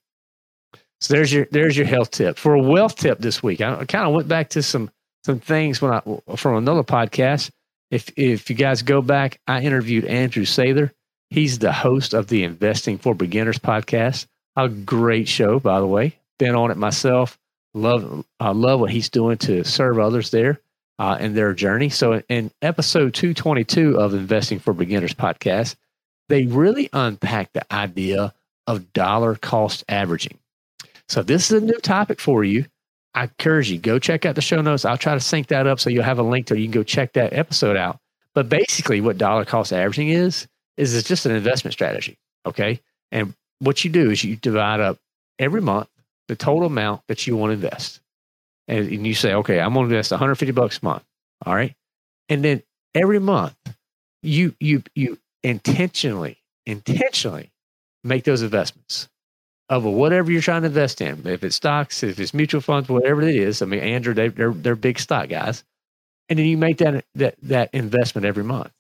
So 1.01 1.13
there's 1.13 1.31
your 1.31 1.47
there's 1.51 1.77
your 1.77 1.85
health 1.85 2.11
tip. 2.11 2.37
For 2.37 2.53
a 2.53 2.61
wealth 2.61 2.97
tip 2.97 3.19
this 3.19 3.41
week, 3.41 3.61
I 3.61 3.85
kind 3.85 4.07
of 4.07 4.13
went 4.13 4.27
back 4.27 4.49
to 4.49 4.61
some 4.61 4.91
some 5.25 5.39
things 5.39 5.81
when 5.81 5.93
I 5.93 6.35
from 6.35 6.57
another 6.57 6.83
podcast. 6.83 7.51
If 7.89 8.11
if 8.17 8.49
you 8.49 8.55
guys 8.55 8.81
go 8.81 9.01
back, 9.01 9.39
I 9.47 9.61
interviewed 9.61 10.05
Andrew 10.05 10.43
Sather. 10.43 10.91
He's 11.29 11.59
the 11.59 11.71
host 11.71 12.13
of 12.13 12.27
the 12.27 12.43
Investing 12.43 12.97
for 12.97 13.13
Beginners 13.13 13.59
podcast. 13.59 14.25
A 14.55 14.67
great 14.67 15.27
show, 15.27 15.59
by 15.59 15.79
the 15.79 15.85
way. 15.85 16.17
Been 16.39 16.55
on 16.55 16.71
it 16.71 16.77
myself. 16.77 17.37
Love 17.75 18.25
I 18.39 18.49
love 18.49 18.79
what 18.79 18.89
he's 18.89 19.09
doing 19.09 19.37
to 19.39 19.63
serve 19.63 19.99
others 19.99 20.31
there 20.31 20.59
uh, 20.97 21.17
in 21.19 21.35
their 21.35 21.53
journey. 21.53 21.89
So 21.89 22.23
in 22.29 22.49
episode 22.63 23.13
222 23.13 23.99
of 23.99 24.15
Investing 24.15 24.57
for 24.57 24.73
Beginners 24.73 25.13
podcast, 25.13 25.75
they 26.29 26.45
really 26.45 26.89
unpack 26.93 27.53
the 27.53 27.71
idea 27.71 28.33
of 28.65 28.91
dollar 28.93 29.35
cost 29.35 29.83
averaging. 29.87 30.37
So 31.07 31.21
this 31.21 31.51
is 31.51 31.61
a 31.61 31.65
new 31.65 31.77
topic 31.79 32.19
for 32.19 32.43
you. 32.43 32.65
I 33.13 33.23
encourage 33.23 33.69
you, 33.69 33.77
go 33.77 33.99
check 33.99 34.25
out 34.25 34.35
the 34.35 34.41
show 34.41 34.61
notes. 34.61 34.83
I'll 34.85 34.97
try 34.97 35.13
to 35.13 35.19
sync 35.19 35.47
that 35.47 35.67
up 35.67 35.79
so 35.79 35.89
you'll 35.91 36.03
have 36.03 36.19
a 36.19 36.23
link 36.23 36.47
to 36.47 36.57
you 36.57 36.65
can 36.65 36.71
go 36.71 36.83
check 36.83 37.13
that 37.13 37.33
episode 37.33 37.77
out. 37.77 37.99
But 38.33 38.49
basically, 38.49 39.01
what 39.01 39.17
dollar 39.17 39.45
cost 39.45 39.73
averaging 39.73 40.09
is, 40.09 40.47
is 40.79 40.95
it's 40.95 41.07
just 41.07 41.25
an 41.25 41.33
investment 41.33 41.73
strategy. 41.73 42.17
Okay. 42.45 42.79
And 43.11 43.33
what 43.59 43.83
you 43.83 43.91
do 43.91 44.09
is 44.09 44.23
you 44.23 44.35
divide 44.35 44.79
up 44.79 44.97
every 45.37 45.61
month 45.61 45.89
the 46.27 46.35
total 46.35 46.67
amount 46.67 47.01
that 47.07 47.27
you 47.27 47.35
want 47.35 47.49
to 47.49 47.53
invest. 47.55 47.99
And, 48.67 48.87
and 48.87 49.05
you 49.05 49.13
say, 49.13 49.33
okay, 49.33 49.59
I'm 49.59 49.73
going 49.73 49.89
to 49.89 49.93
invest 49.93 50.11
150 50.11 50.51
bucks 50.53 50.79
a 50.81 50.85
month. 50.85 51.03
All 51.45 51.53
right. 51.55 51.75
And 52.29 52.43
then 52.43 52.63
every 52.95 53.19
month 53.19 53.55
you, 54.23 54.55
you, 54.59 54.83
you 54.95 55.17
intentionally, 55.43 56.37
intentionally 56.65 57.51
make 58.03 58.23
those 58.23 58.41
investments 58.41 59.09
of 59.69 59.83
whatever 59.83 60.31
you're 60.31 60.41
trying 60.41 60.61
to 60.61 60.67
invest 60.67 61.01
in. 61.01 61.25
If 61.27 61.43
it's 61.43 61.55
stocks, 61.55 62.03
if 62.03 62.19
it's 62.19 62.33
mutual 62.33 62.61
funds, 62.61 62.89
whatever 62.89 63.21
it 63.21 63.35
is. 63.35 63.61
I 63.61 63.65
mean, 63.65 63.81
Andrew, 63.81 64.13
they, 64.13 64.29
they're 64.29 64.51
they're 64.51 64.75
big 64.75 64.99
stock 64.99 65.29
guys, 65.29 65.63
and 66.27 66.39
then 66.39 66.47
you 66.47 66.57
make 66.57 66.77
that 66.79 67.05
that 67.15 67.35
that 67.43 67.69
investment 67.73 68.25
every 68.25 68.43
month. 68.43 68.71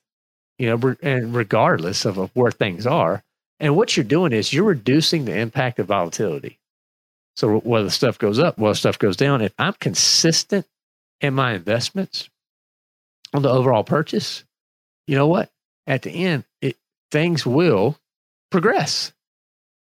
You 0.59 0.77
know, 0.77 0.95
and 1.01 1.33
regardless 1.33 2.05
of, 2.05 2.19
of 2.19 2.29
where 2.35 2.51
things 2.51 2.85
are, 2.85 3.23
and 3.59 3.75
what 3.75 3.97
you're 3.97 4.03
doing 4.03 4.31
is 4.31 4.53
you're 4.53 4.63
reducing 4.63 5.25
the 5.25 5.37
impact 5.37 5.79
of 5.79 5.87
volatility. 5.87 6.59
So 7.35 7.59
whether 7.59 7.89
stuff 7.89 8.19
goes 8.19 8.37
up, 8.37 8.57
whether 8.57 8.75
stuff 8.75 8.99
goes 8.99 9.17
down, 9.17 9.41
if 9.41 9.53
I'm 9.57 9.73
consistent 9.73 10.67
in 11.21 11.33
my 11.33 11.53
investments 11.53 12.29
on 13.33 13.41
the 13.41 13.49
overall 13.49 13.83
purchase, 13.83 14.43
you 15.07 15.15
know 15.15 15.27
what? 15.27 15.49
At 15.87 16.03
the 16.03 16.11
end, 16.11 16.43
it, 16.61 16.77
things 17.11 17.45
will 17.45 17.97
progress 18.51 19.13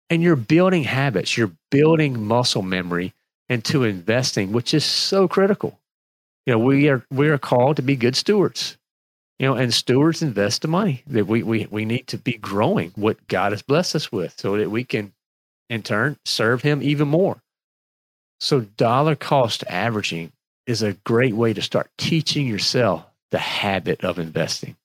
and 0.09 0.23
you're 0.23 0.35
building 0.35 0.83
habits, 0.83 1.37
you're 1.37 1.51
building 1.69 2.25
muscle 2.25 2.61
memory 2.61 3.13
into 3.49 3.83
investing, 3.83 4.51
which 4.51 4.73
is 4.73 4.85
so 4.85 5.27
critical. 5.27 5.79
You 6.45 6.53
know, 6.53 6.59
we 6.59 6.89
are 6.89 7.05
we 7.11 7.27
are 7.27 7.37
called 7.37 7.75
to 7.77 7.81
be 7.81 7.95
good 7.95 8.15
stewards. 8.15 8.77
You 9.39 9.47
know, 9.47 9.53
and 9.53 9.73
stewards 9.73 10.23
invest 10.23 10.63
the 10.63 10.67
money 10.67 11.03
that 11.07 11.27
we 11.27 11.43
we 11.43 11.67
we 11.69 11.85
need 11.85 12.07
to 12.07 12.17
be 12.17 12.33
growing 12.33 12.91
what 12.95 13.27
God 13.27 13.51
has 13.51 13.61
blessed 13.61 13.95
us 13.95 14.11
with 14.11 14.33
so 14.39 14.57
that 14.57 14.71
we 14.71 14.83
can 14.83 15.13
in 15.69 15.83
turn 15.83 16.17
serve 16.25 16.63
him 16.63 16.81
even 16.81 17.07
more. 17.07 17.41
So 18.39 18.61
dollar 18.61 19.15
cost 19.15 19.63
averaging 19.69 20.31
is 20.65 20.81
a 20.81 20.93
great 20.93 21.33
way 21.33 21.53
to 21.53 21.61
start 21.61 21.89
teaching 21.97 22.47
yourself 22.47 23.05
the 23.31 23.37
habit 23.37 24.03
of 24.03 24.19
investing. 24.19 24.75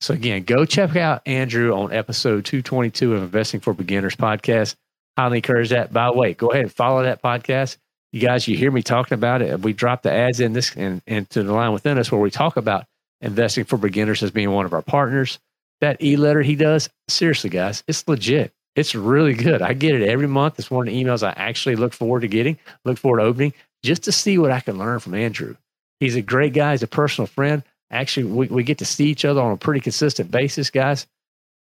So 0.00 0.14
again, 0.14 0.42
go 0.42 0.64
check 0.64 0.96
out 0.96 1.22
Andrew 1.26 1.74
on 1.74 1.92
episode 1.92 2.44
222 2.44 3.14
of 3.14 3.22
Investing 3.22 3.60
for 3.60 3.72
Beginners 3.72 4.16
podcast. 4.16 4.74
Highly 5.16 5.38
encourage 5.38 5.70
that. 5.70 5.92
By 5.92 6.06
the 6.06 6.12
way, 6.12 6.34
go 6.34 6.50
ahead 6.50 6.64
and 6.64 6.72
follow 6.72 7.02
that 7.04 7.22
podcast. 7.22 7.78
You 8.12 8.20
guys, 8.20 8.46
you 8.46 8.56
hear 8.56 8.70
me 8.70 8.82
talking 8.82 9.14
about 9.14 9.42
it. 9.42 9.60
We 9.60 9.72
drop 9.72 10.02
the 10.02 10.12
ads 10.12 10.40
in 10.40 10.52
this 10.52 10.74
and 10.76 11.02
into 11.06 11.42
the 11.42 11.52
lion 11.52 11.72
within 11.72 11.98
us 11.98 12.12
where 12.12 12.20
we 12.20 12.30
talk 12.30 12.56
about 12.56 12.84
investing 13.24 13.64
for 13.64 13.76
beginners 13.76 14.22
as 14.22 14.30
being 14.30 14.50
one 14.50 14.66
of 14.66 14.72
our 14.72 14.82
partners. 14.82 15.38
That 15.80 16.02
e-letter 16.02 16.42
he 16.42 16.56
does, 16.56 16.88
seriously, 17.08 17.50
guys, 17.50 17.82
it's 17.88 18.06
legit. 18.06 18.52
It's 18.76 18.94
really 18.94 19.34
good. 19.34 19.62
I 19.62 19.72
get 19.72 19.94
it 19.94 20.08
every 20.08 20.26
month. 20.26 20.58
It's 20.58 20.70
one 20.70 20.86
of 20.86 20.92
the 20.94 21.02
emails 21.02 21.26
I 21.26 21.32
actually 21.36 21.76
look 21.76 21.92
forward 21.92 22.20
to 22.20 22.28
getting, 22.28 22.58
look 22.84 22.98
forward 22.98 23.18
to 23.18 23.24
opening, 23.24 23.52
just 23.82 24.04
to 24.04 24.12
see 24.12 24.38
what 24.38 24.50
I 24.50 24.60
can 24.60 24.78
learn 24.78 25.00
from 25.00 25.14
Andrew. 25.14 25.56
He's 26.00 26.16
a 26.16 26.22
great 26.22 26.52
guy. 26.52 26.72
He's 26.72 26.82
a 26.82 26.88
personal 26.88 27.26
friend 27.26 27.62
actually 27.94 28.24
we, 28.24 28.46
we 28.48 28.62
get 28.62 28.78
to 28.78 28.84
see 28.84 29.06
each 29.06 29.24
other 29.24 29.40
on 29.40 29.52
a 29.52 29.56
pretty 29.56 29.80
consistent 29.80 30.30
basis, 30.30 30.70
guys, 30.70 31.06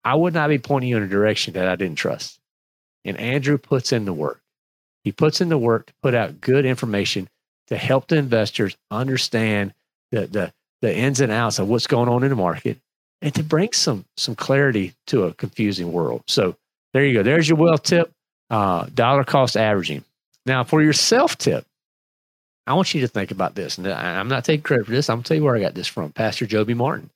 I 0.04 0.16
would 0.16 0.34
not 0.34 0.50
be 0.50 0.60
pointing 0.60 0.90
you 0.90 0.98
in 0.98 1.04
a 1.04 1.08
direction 1.08 1.54
that 1.54 1.68
I 1.68 1.76
didn't 1.76 1.98
trust. 1.98 2.40
And 3.04 3.18
Andrew 3.18 3.58
puts 3.58 3.92
in 3.92 4.06
the 4.06 4.14
work. 4.14 4.42
He 5.04 5.12
puts 5.12 5.42
in 5.42 5.50
the 5.50 5.58
work 5.58 5.88
to 5.88 5.94
put 6.02 6.14
out 6.14 6.42
good 6.42 6.66
information 6.66 7.30
to 7.68 7.78
help 7.78 8.08
the 8.08 8.18
investors 8.18 8.78
understand 8.92 9.74
the, 10.12 10.28
the, 10.28 10.54
the 10.82 10.96
ins 10.96 11.20
and 11.20 11.32
outs 11.32 11.60
of 11.60 11.68
what's 11.68 11.88
going 11.88 12.10
on 12.10 12.24
in 12.24 12.30
the 12.30 12.36
market 12.36 12.78
and 13.22 13.34
to 13.36 13.44
bring 13.44 13.72
some 13.74 14.06
some 14.18 14.36
clarity 14.36 14.94
to 15.08 15.24
a 15.24 15.34
confusing 15.34 15.92
world. 15.92 16.24
So 16.28 16.56
there 16.94 17.06
you 17.06 17.14
go. 17.14 17.24
There's 17.24 17.48
your 17.48 17.58
wealth 17.58 17.84
tip, 17.84 18.12
uh, 18.50 18.88
dollar 18.94 19.24
cost 19.24 19.58
averaging. 19.58 20.04
Now 20.46 20.64
for 20.64 20.82
your 20.82 20.94
self 20.94 21.38
tip, 21.38 21.66
I 22.66 22.74
want 22.74 22.94
you 22.94 23.02
to 23.02 23.08
think 23.08 23.32
about 23.32 23.56
this. 23.56 23.78
And 23.78 23.88
I'm 23.88 24.28
not 24.28 24.46
taking 24.46 24.64
credit 24.64 24.86
for 24.86 24.92
this. 24.92 25.10
I'm 25.10 25.18
going 25.18 25.24
to 25.24 25.28
tell 25.28 25.38
you 25.38 25.44
where 25.44 25.56
I 25.56 25.60
got 25.60 25.74
this 25.74 25.88
from. 25.88 26.12
Pastor 26.12 26.46
Joby 26.46 26.74
Martin. 26.74 27.10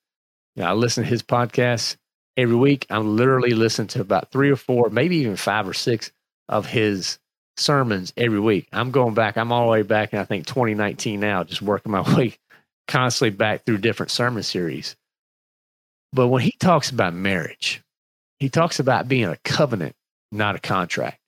I 0.61 0.73
listen 0.73 1.03
to 1.03 1.09
his 1.09 1.23
podcast 1.23 1.95
every 2.37 2.55
week. 2.55 2.85
I'm 2.89 3.15
literally 3.15 3.51
listening 3.51 3.87
to 3.89 4.01
about 4.01 4.29
three 4.31 4.51
or 4.51 4.55
four, 4.55 4.89
maybe 4.89 5.17
even 5.17 5.35
five 5.35 5.67
or 5.67 5.73
six 5.73 6.11
of 6.49 6.65
his 6.65 7.17
sermons 7.57 8.13
every 8.17 8.39
week. 8.39 8.67
I'm 8.71 8.91
going 8.91 9.13
back. 9.13 9.37
I'm 9.37 9.51
all 9.51 9.65
the 9.65 9.71
way 9.71 9.81
back 9.83 10.13
in, 10.13 10.19
I 10.19 10.25
think, 10.25 10.45
2019 10.45 11.19
now, 11.19 11.43
just 11.43 11.61
working 11.61 11.91
my 11.91 12.01
way 12.15 12.37
constantly 12.87 13.35
back 13.35 13.65
through 13.65 13.77
different 13.79 14.11
sermon 14.11 14.43
series. 14.43 14.95
But 16.11 16.27
when 16.27 16.41
he 16.41 16.51
talks 16.59 16.89
about 16.91 17.13
marriage, 17.13 17.81
he 18.39 18.49
talks 18.49 18.79
about 18.79 19.07
being 19.07 19.25
a 19.25 19.37
covenant, 19.43 19.95
not 20.31 20.55
a 20.55 20.59
contract. 20.59 21.19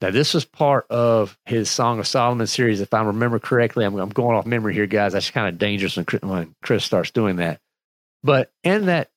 Now, 0.00 0.10
this 0.10 0.32
was 0.32 0.46
part 0.46 0.86
of 0.88 1.36
his 1.44 1.70
Song 1.70 1.98
of 1.98 2.06
Solomon 2.06 2.46
series, 2.46 2.80
if 2.80 2.94
I 2.94 3.02
remember 3.02 3.38
correctly. 3.38 3.84
I'm, 3.84 3.94
I'm 3.96 4.08
going 4.08 4.36
off 4.36 4.46
memory 4.46 4.72
here, 4.72 4.86
guys. 4.86 5.12
That's 5.12 5.30
kind 5.30 5.48
of 5.48 5.58
dangerous 5.58 5.96
when 5.96 6.54
Chris 6.62 6.84
starts 6.84 7.10
doing 7.10 7.36
that. 7.36 7.60
But 8.22 8.50
in 8.64 8.86
that 8.86 9.10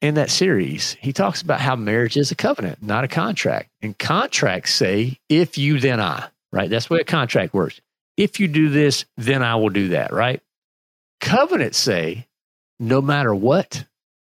in 0.00 0.14
that 0.14 0.30
series, 0.30 0.96
he 1.00 1.12
talks 1.12 1.42
about 1.42 1.60
how 1.60 1.76
marriage 1.76 2.16
is 2.16 2.30
a 2.30 2.34
covenant, 2.34 2.82
not 2.82 3.04
a 3.04 3.08
contract. 3.08 3.70
And 3.82 3.98
contracts 3.98 4.72
say, 4.72 5.18
if 5.28 5.58
you, 5.58 5.78
then 5.78 6.00
I, 6.00 6.26
right? 6.52 6.70
That's 6.70 6.86
the 6.86 6.94
way 6.94 7.00
a 7.00 7.04
contract 7.04 7.52
works. 7.52 7.80
If 8.16 8.40
you 8.40 8.48
do 8.48 8.70
this, 8.70 9.04
then 9.16 9.42
I 9.42 9.56
will 9.56 9.68
do 9.68 9.88
that, 9.88 10.12
right? 10.12 10.40
Covenants 11.20 11.78
say, 11.78 12.26
no 12.78 13.00
matter 13.00 13.34
what, 13.34 13.84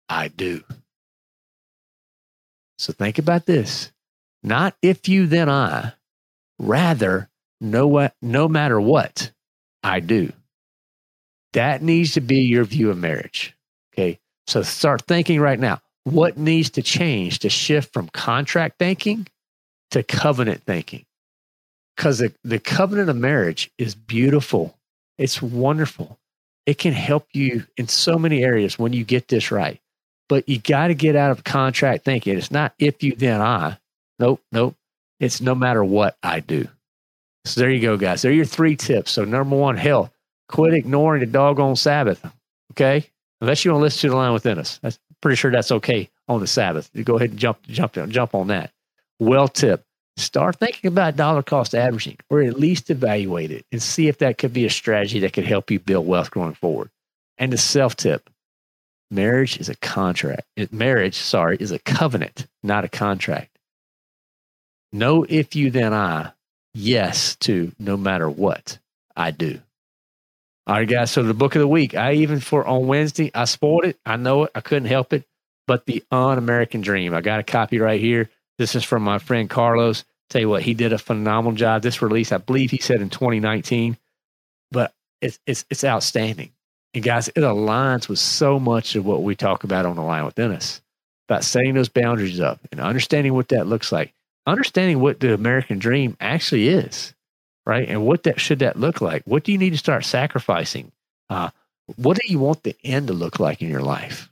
I 0.08 0.28
do. 0.28 0.62
So 2.78 2.92
think 2.92 3.18
about 3.18 3.46
this. 3.46 3.92
Not 4.42 4.76
if 4.82 5.08
you, 5.08 5.26
then 5.26 5.48
I. 5.48 5.92
Rather, 6.58 7.30
no, 7.60 7.86
what, 7.86 8.14
no 8.20 8.48
matter 8.48 8.80
what, 8.80 9.32
I 9.82 10.00
do. 10.00 10.32
That 11.52 11.82
needs 11.82 12.12
to 12.12 12.20
be 12.20 12.40
your 12.40 12.64
view 12.64 12.90
of 12.90 12.98
marriage. 12.98 13.56
Okay. 13.92 14.18
So 14.46 14.62
start 14.62 15.02
thinking 15.02 15.40
right 15.40 15.58
now 15.58 15.80
what 16.04 16.36
needs 16.36 16.70
to 16.70 16.82
change 16.82 17.40
to 17.40 17.48
shift 17.48 17.92
from 17.92 18.08
contract 18.08 18.78
thinking 18.78 19.26
to 19.90 20.02
covenant 20.02 20.62
thinking? 20.62 21.06
Because 21.96 22.18
the, 22.18 22.32
the 22.44 22.58
covenant 22.58 23.08
of 23.08 23.16
marriage 23.16 23.70
is 23.78 23.94
beautiful, 23.94 24.78
it's 25.18 25.40
wonderful. 25.40 26.18
It 26.66 26.78
can 26.78 26.92
help 26.92 27.28
you 27.32 27.66
in 27.76 27.88
so 27.88 28.18
many 28.18 28.42
areas 28.42 28.78
when 28.78 28.92
you 28.92 29.04
get 29.04 29.28
this 29.28 29.50
right. 29.50 29.80
But 30.28 30.48
you 30.48 30.58
got 30.58 30.88
to 30.88 30.94
get 30.94 31.16
out 31.16 31.30
of 31.30 31.44
contract 31.44 32.04
thinking. 32.04 32.38
It's 32.38 32.50
not 32.50 32.72
if 32.78 33.02
you, 33.02 33.14
then 33.14 33.40
I. 33.42 33.78
Nope, 34.18 34.40
nope. 34.52 34.74
It's 35.20 35.40
no 35.40 35.54
matter 35.54 35.84
what 35.84 36.16
I 36.22 36.40
do. 36.40 36.66
So 37.44 37.60
there 37.60 37.70
you 37.70 37.80
go, 37.80 37.96
guys. 37.96 38.22
There 38.22 38.30
are 38.30 38.34
your 38.34 38.46
three 38.46 38.76
tips. 38.76 39.12
So 39.12 39.24
number 39.24 39.56
one, 39.56 39.76
health. 39.76 40.10
Quit 40.48 40.74
ignoring 40.74 41.20
the 41.20 41.26
doggone 41.26 41.76
Sabbath. 41.76 42.24
Okay. 42.72 43.06
Unless 43.40 43.64
you 43.64 43.72
want 43.72 43.80
to 43.80 43.84
listen 43.84 44.00
to 44.02 44.10
the 44.10 44.16
lion 44.16 44.32
within 44.32 44.58
us. 44.58 44.78
That's 44.82 44.98
pretty 45.20 45.36
sure 45.36 45.50
that's 45.50 45.72
okay 45.72 46.08
on 46.28 46.40
the 46.40 46.46
Sabbath. 46.46 46.90
You 46.94 47.04
go 47.04 47.16
ahead 47.16 47.30
and 47.30 47.38
jump, 47.38 47.62
jump, 47.64 47.92
jump 48.08 48.34
on 48.34 48.46
that. 48.48 48.72
Well 49.18 49.48
tip. 49.48 49.84
Start 50.16 50.56
thinking 50.56 50.88
about 50.88 51.16
dollar 51.16 51.42
cost 51.42 51.74
averaging 51.74 52.18
or 52.30 52.42
at 52.42 52.58
least 52.58 52.90
evaluate 52.90 53.50
it 53.50 53.66
and 53.72 53.82
see 53.82 54.06
if 54.06 54.18
that 54.18 54.38
could 54.38 54.52
be 54.52 54.64
a 54.64 54.70
strategy 54.70 55.20
that 55.20 55.32
could 55.32 55.44
help 55.44 55.70
you 55.70 55.80
build 55.80 56.06
wealth 56.06 56.30
going 56.30 56.54
forward. 56.54 56.90
And 57.38 57.52
the 57.52 57.58
self 57.58 57.96
tip. 57.96 58.30
Marriage 59.10 59.58
is 59.58 59.68
a 59.68 59.76
contract. 59.76 60.42
Marriage, 60.72 61.16
sorry, 61.16 61.56
is 61.60 61.70
a 61.70 61.78
covenant, 61.78 62.46
not 62.62 62.84
a 62.84 62.88
contract. 62.88 63.58
No 64.92 65.24
if 65.28 65.54
you 65.56 65.70
then 65.70 65.92
I, 65.92 66.32
yes 66.72 67.36
to 67.36 67.72
no 67.78 67.96
matter 67.96 68.30
what 68.30 68.78
I 69.16 69.30
do. 69.30 69.60
All 70.66 70.76
right, 70.76 70.88
guys. 70.88 71.10
So 71.10 71.22
the 71.22 71.34
book 71.34 71.54
of 71.56 71.60
the 71.60 71.68
week, 71.68 71.94
I 71.94 72.14
even 72.14 72.40
for 72.40 72.66
on 72.66 72.86
Wednesday, 72.86 73.30
I 73.34 73.44
spoiled 73.44 73.84
it. 73.84 73.98
I 74.06 74.16
know 74.16 74.44
it. 74.44 74.52
I 74.54 74.60
couldn't 74.60 74.88
help 74.88 75.12
it. 75.12 75.24
But 75.66 75.86
the 75.86 76.02
Un 76.10 76.38
American 76.38 76.80
Dream. 76.80 77.14
I 77.14 77.20
got 77.20 77.40
a 77.40 77.42
copy 77.42 77.78
right 77.78 78.00
here. 78.00 78.30
This 78.58 78.74
is 78.74 78.84
from 78.84 79.02
my 79.02 79.18
friend 79.18 79.50
Carlos. 79.50 80.04
Tell 80.30 80.40
you 80.40 80.48
what, 80.48 80.62
he 80.62 80.74
did 80.74 80.92
a 80.92 80.98
phenomenal 80.98 81.56
job. 81.56 81.82
This 81.82 82.02
release, 82.02 82.32
I 82.32 82.38
believe 82.38 82.70
he 82.70 82.78
said 82.78 83.00
in 83.00 83.10
2019, 83.10 83.96
but 84.70 84.92
it's 85.20 85.38
it's 85.46 85.64
it's 85.70 85.84
outstanding. 85.84 86.50
And 86.94 87.02
guys, 87.02 87.28
it 87.28 87.36
aligns 87.36 88.08
with 88.08 88.18
so 88.18 88.58
much 88.58 88.94
of 88.94 89.04
what 89.04 89.22
we 89.22 89.34
talk 89.34 89.64
about 89.64 89.86
on 89.86 89.96
the 89.96 90.02
lion 90.02 90.24
within 90.24 90.52
us 90.52 90.80
about 91.28 91.44
setting 91.44 91.74
those 91.74 91.88
boundaries 91.88 92.40
up 92.40 92.60
and 92.70 92.80
understanding 92.80 93.34
what 93.34 93.48
that 93.48 93.66
looks 93.66 93.90
like, 93.90 94.12
understanding 94.46 95.00
what 95.00 95.20
the 95.20 95.34
American 95.34 95.78
dream 95.78 96.16
actually 96.20 96.68
is, 96.68 97.14
right? 97.66 97.88
And 97.88 98.06
what 98.06 98.24
that 98.24 98.40
should 98.40 98.60
that 98.60 98.78
look 98.78 99.00
like? 99.00 99.22
What 99.24 99.44
do 99.44 99.52
you 99.52 99.58
need 99.58 99.70
to 99.70 99.78
start 99.78 100.04
sacrificing? 100.04 100.92
Uh, 101.30 101.50
what 101.96 102.18
do 102.18 102.26
you 102.30 102.38
want 102.38 102.62
the 102.62 102.76
end 102.84 103.08
to 103.08 103.12
look 103.12 103.40
like 103.40 103.62
in 103.62 103.68
your 103.68 103.82
life? 103.82 104.30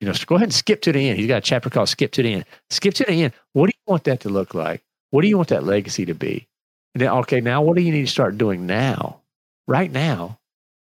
You 0.00 0.06
know, 0.06 0.14
go 0.26 0.34
ahead 0.34 0.48
and 0.48 0.54
skip 0.54 0.82
to 0.82 0.92
the 0.92 1.08
end. 1.08 1.18
He's 1.18 1.28
got 1.28 1.38
a 1.38 1.40
chapter 1.40 1.70
called 1.70 1.88
Skip 1.88 2.12
to 2.12 2.22
the 2.22 2.34
End. 2.34 2.44
Skip 2.70 2.94
to 2.94 3.04
the 3.04 3.24
end. 3.24 3.32
What 3.54 3.66
do 3.66 3.72
you 3.76 3.90
want 3.90 4.04
that 4.04 4.20
to 4.20 4.28
look 4.28 4.54
like? 4.54 4.82
What 5.10 5.22
do 5.22 5.28
you 5.28 5.36
want 5.36 5.48
that 5.48 5.64
legacy 5.64 6.04
to 6.06 6.14
be? 6.14 6.46
And 6.94 7.00
then, 7.00 7.10
okay, 7.10 7.40
now 7.40 7.62
what 7.62 7.76
do 7.76 7.82
you 7.82 7.92
need 7.92 8.04
to 8.06 8.10
start 8.10 8.38
doing 8.38 8.66
now, 8.66 9.20
right 9.66 9.90
now, 9.90 10.38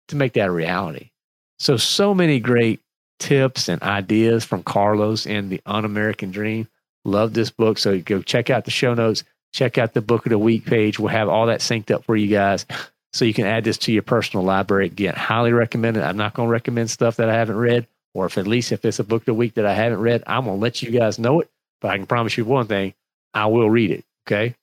to 0.10 0.16
make 0.16 0.34
that 0.34 0.50
a 0.50 0.52
reality? 0.52 1.12
So, 1.60 1.78
so 1.78 2.14
many 2.14 2.40
great 2.40 2.82
tips 3.20 3.70
and 3.70 3.82
ideas 3.82 4.44
from 4.44 4.64
Carlos 4.64 5.26
and 5.26 5.50
the 5.50 5.62
Un 5.66 5.86
American 5.86 6.32
Dream. 6.32 6.68
Love 7.06 7.34
this 7.34 7.50
book. 7.50 7.78
So, 7.78 8.00
go 8.00 8.22
check 8.22 8.50
out 8.50 8.66
the 8.66 8.72
show 8.72 8.94
notes, 8.94 9.24
check 9.54 9.78
out 9.78 9.94
the 9.94 10.02
book 10.02 10.26
of 10.26 10.32
the 10.32 10.38
week 10.38 10.66
page. 10.66 11.00
We'll 11.00 11.10
have 11.10 11.30
all 11.30 11.48
that 11.48 11.62
synced 11.62 11.92
up 11.92 12.04
for 12.04 12.16
you 12.16 12.28
guys 12.28 12.66
so 13.14 13.26
you 13.26 13.34
can 13.34 13.46
add 13.46 13.64
this 13.64 13.78
to 13.80 13.92
your 13.92 14.04
personal 14.04 14.46
library. 14.46 14.88
Again, 14.88 15.16
highly 15.16 15.54
recommend 15.54 15.98
it. 15.98 16.04
I'm 16.04 16.18
not 16.18 16.34
going 16.34 16.48
to 16.48 16.52
recommend 16.52 16.90
stuff 16.90 17.18
that 17.18 17.30
I 17.30 17.34
haven't 17.34 17.58
read, 17.58 17.88
or 18.18 18.26
if 18.26 18.40
at 18.40 18.48
least 18.48 18.72
if 18.72 18.84
it's 18.84 18.98
a 18.98 19.04
book 19.04 19.22
of 19.22 19.26
the 19.28 19.34
week 19.36 19.54
that 19.54 19.66
I 19.68 19.76
haven't 19.76 20.00
read, 20.00 20.24
I'm 20.26 20.46
going 20.46 20.58
to 20.58 20.62
let 20.62 20.82
you 20.82 20.90
guys 20.90 21.20
know 21.20 21.40
it. 21.40 21.52
But 21.80 21.92
I 21.92 21.98
can 21.98 22.08
promise 22.08 22.36
you 22.36 22.46
one 22.46 22.66
thing 22.66 22.96
I 23.32 23.46
will 23.46 23.70
read 23.70 23.92
it. 23.92 24.06
Okay. 24.26 24.56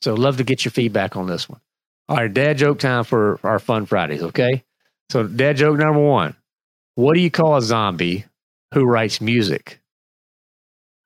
So, 0.00 0.14
love 0.14 0.38
to 0.38 0.44
get 0.44 0.64
your 0.64 0.72
feedback 0.72 1.16
on 1.16 1.28
this 1.28 1.48
one. 1.48 1.60
All 2.08 2.16
right, 2.16 2.34
dad 2.34 2.58
joke 2.58 2.80
time 2.80 3.04
for 3.04 3.38
our 3.44 3.60
fun 3.60 3.86
Fridays. 3.86 4.22
Okay. 4.24 4.64
So, 5.08 5.22
dad 5.22 5.56
joke 5.56 5.78
number 5.78 6.00
one 6.00 6.34
What 6.96 7.14
do 7.14 7.20
you 7.20 7.30
call 7.30 7.56
a 7.56 7.62
zombie 7.62 8.24
who 8.74 8.84
writes 8.84 9.20
music? 9.20 9.80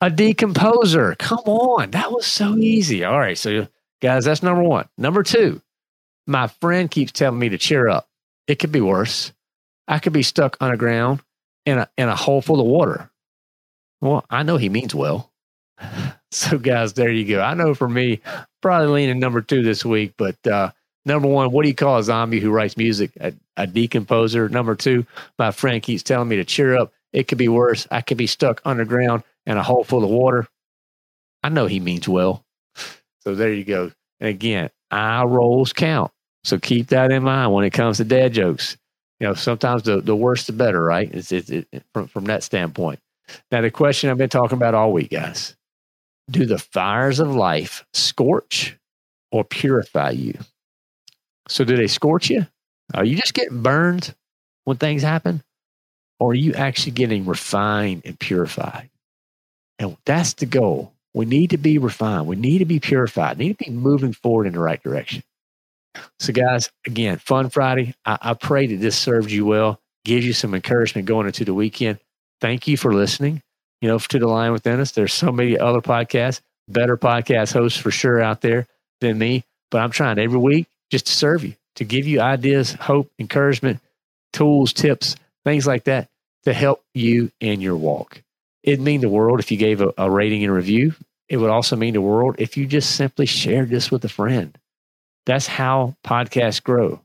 A 0.00 0.10
decomposer. 0.10 1.18
Come 1.18 1.44
on. 1.44 1.90
That 1.90 2.10
was 2.12 2.24
so 2.24 2.56
easy. 2.56 3.04
All 3.04 3.18
right. 3.18 3.36
So, 3.36 3.68
guys, 4.00 4.24
that's 4.24 4.42
number 4.42 4.62
one. 4.62 4.88
Number 4.96 5.22
two, 5.22 5.60
my 6.26 6.46
friend 6.46 6.90
keeps 6.90 7.12
telling 7.12 7.38
me 7.38 7.50
to 7.50 7.58
cheer 7.58 7.88
up. 7.88 8.08
It 8.46 8.58
could 8.58 8.72
be 8.72 8.80
worse. 8.80 9.32
I 9.86 9.98
could 9.98 10.14
be 10.14 10.22
stuck 10.22 10.56
underground 10.60 11.20
in 11.68 11.78
a, 11.78 11.88
in 11.98 12.08
a 12.08 12.16
hole 12.16 12.40
full 12.40 12.60
of 12.60 12.66
water. 12.66 13.10
Well, 14.00 14.24
I 14.30 14.42
know 14.42 14.56
he 14.56 14.68
means 14.68 14.94
well. 14.94 15.30
So, 16.30 16.58
guys, 16.58 16.92
there 16.92 17.10
you 17.10 17.24
go. 17.24 17.40
I 17.40 17.54
know 17.54 17.74
for 17.74 17.88
me, 17.88 18.20
probably 18.60 18.88
leaning 18.88 19.18
number 19.18 19.40
two 19.40 19.62
this 19.62 19.82
week, 19.82 20.12
but 20.18 20.36
uh, 20.46 20.72
number 21.06 21.26
one, 21.26 21.52
what 21.52 21.62
do 21.62 21.70
you 21.70 21.74
call 21.74 21.96
a 21.96 22.02
zombie 22.02 22.38
who 22.38 22.50
writes 22.50 22.76
music? 22.76 23.12
A, 23.18 23.32
a 23.56 23.66
decomposer. 23.66 24.50
Number 24.50 24.74
two, 24.74 25.06
my 25.38 25.52
friend 25.52 25.82
keeps 25.82 26.02
telling 26.02 26.28
me 26.28 26.36
to 26.36 26.44
cheer 26.44 26.76
up. 26.76 26.92
It 27.14 27.28
could 27.28 27.38
be 27.38 27.48
worse. 27.48 27.88
I 27.90 28.02
could 28.02 28.18
be 28.18 28.26
stuck 28.26 28.60
underground 28.66 29.22
in 29.46 29.56
a 29.56 29.62
hole 29.62 29.84
full 29.84 30.04
of 30.04 30.10
water. 30.10 30.46
I 31.42 31.48
know 31.48 31.64
he 31.64 31.80
means 31.80 32.06
well. 32.06 32.44
So, 33.20 33.34
there 33.34 33.54
you 33.54 33.64
go. 33.64 33.90
And 34.20 34.28
again, 34.28 34.68
eye 34.90 35.24
rolls 35.24 35.72
count. 35.72 36.12
So, 36.44 36.58
keep 36.58 36.88
that 36.88 37.10
in 37.10 37.22
mind 37.22 37.54
when 37.54 37.64
it 37.64 37.72
comes 37.72 37.96
to 37.96 38.04
dad 38.04 38.34
jokes. 38.34 38.76
You 39.20 39.28
know, 39.28 39.34
sometimes 39.34 39.82
the, 39.82 40.00
the 40.00 40.14
worse 40.14 40.46
the 40.46 40.52
better, 40.52 40.82
right? 40.82 41.12
It's, 41.12 41.32
it's 41.32 41.50
it, 41.50 41.66
from, 41.92 42.06
from 42.06 42.24
that 42.26 42.42
standpoint. 42.42 43.00
Now, 43.50 43.60
the 43.60 43.70
question 43.70 44.10
I've 44.10 44.18
been 44.18 44.28
talking 44.28 44.56
about 44.56 44.74
all 44.74 44.92
week, 44.92 45.10
guys 45.10 45.54
do 46.30 46.44
the 46.44 46.58
fires 46.58 47.20
of 47.20 47.34
life 47.34 47.86
scorch 47.92 48.76
or 49.32 49.44
purify 49.44 50.10
you? 50.10 50.38
So, 51.48 51.64
do 51.64 51.76
they 51.76 51.86
scorch 51.86 52.30
you? 52.30 52.46
Are 52.94 53.04
you 53.04 53.16
just 53.16 53.34
getting 53.34 53.62
burned 53.62 54.14
when 54.64 54.76
things 54.76 55.02
happen? 55.02 55.42
Or 56.20 56.32
are 56.32 56.34
you 56.34 56.54
actually 56.54 56.92
getting 56.92 57.26
refined 57.26 58.02
and 58.04 58.18
purified? 58.18 58.90
And 59.78 59.96
that's 60.04 60.34
the 60.34 60.46
goal. 60.46 60.92
We 61.14 61.24
need 61.24 61.50
to 61.50 61.58
be 61.58 61.78
refined. 61.78 62.26
We 62.26 62.36
need 62.36 62.58
to 62.58 62.64
be 62.64 62.80
purified. 62.80 63.38
We 63.38 63.46
need 63.46 63.58
to 63.58 63.64
be 63.64 63.70
moving 63.70 64.12
forward 64.12 64.46
in 64.46 64.52
the 64.52 64.58
right 64.58 64.82
direction. 64.82 65.22
So, 66.18 66.32
guys, 66.32 66.70
again, 66.86 67.18
fun 67.18 67.50
Friday. 67.50 67.94
I, 68.04 68.18
I 68.20 68.34
pray 68.34 68.66
that 68.66 68.76
this 68.76 68.96
served 68.96 69.30
you 69.30 69.46
well, 69.46 69.80
gives 70.04 70.26
you 70.26 70.32
some 70.32 70.54
encouragement 70.54 71.06
going 71.06 71.26
into 71.26 71.44
the 71.44 71.54
weekend. 71.54 71.98
Thank 72.40 72.68
you 72.68 72.76
for 72.76 72.94
listening 72.94 73.42
you 73.80 73.88
know, 73.88 73.98
to 73.98 74.18
the 74.18 74.26
lion 74.26 74.52
within 74.52 74.80
us. 74.80 74.92
There's 74.92 75.12
so 75.12 75.30
many 75.30 75.58
other 75.58 75.80
podcasts, 75.80 76.40
better 76.68 76.96
podcast 76.96 77.52
hosts 77.52 77.78
for 77.78 77.90
sure 77.90 78.20
out 78.20 78.40
there 78.40 78.66
than 79.00 79.18
me. 79.18 79.44
But 79.70 79.82
I'm 79.82 79.90
trying 79.90 80.18
every 80.18 80.38
week 80.38 80.66
just 80.90 81.06
to 81.06 81.12
serve 81.12 81.44
you, 81.44 81.54
to 81.76 81.84
give 81.84 82.06
you 82.06 82.20
ideas, 82.20 82.72
hope, 82.72 83.10
encouragement, 83.18 83.80
tools, 84.32 84.72
tips, 84.72 85.16
things 85.44 85.66
like 85.66 85.84
that 85.84 86.08
to 86.44 86.52
help 86.52 86.82
you 86.94 87.30
in 87.40 87.60
your 87.60 87.76
walk. 87.76 88.22
It'd 88.62 88.80
mean 88.80 89.00
the 89.00 89.08
world 89.08 89.40
if 89.40 89.50
you 89.50 89.56
gave 89.56 89.80
a, 89.80 89.92
a 89.96 90.10
rating 90.10 90.44
and 90.44 90.52
review. 90.52 90.94
It 91.28 91.36
would 91.36 91.50
also 91.50 91.76
mean 91.76 91.94
the 91.94 92.00
world 92.00 92.36
if 92.38 92.56
you 92.56 92.66
just 92.66 92.96
simply 92.96 93.26
shared 93.26 93.68
this 93.68 93.90
with 93.90 94.04
a 94.04 94.08
friend. 94.08 94.56
That's 95.28 95.46
how 95.46 95.94
podcasts 96.04 96.60
grow. 96.60 97.00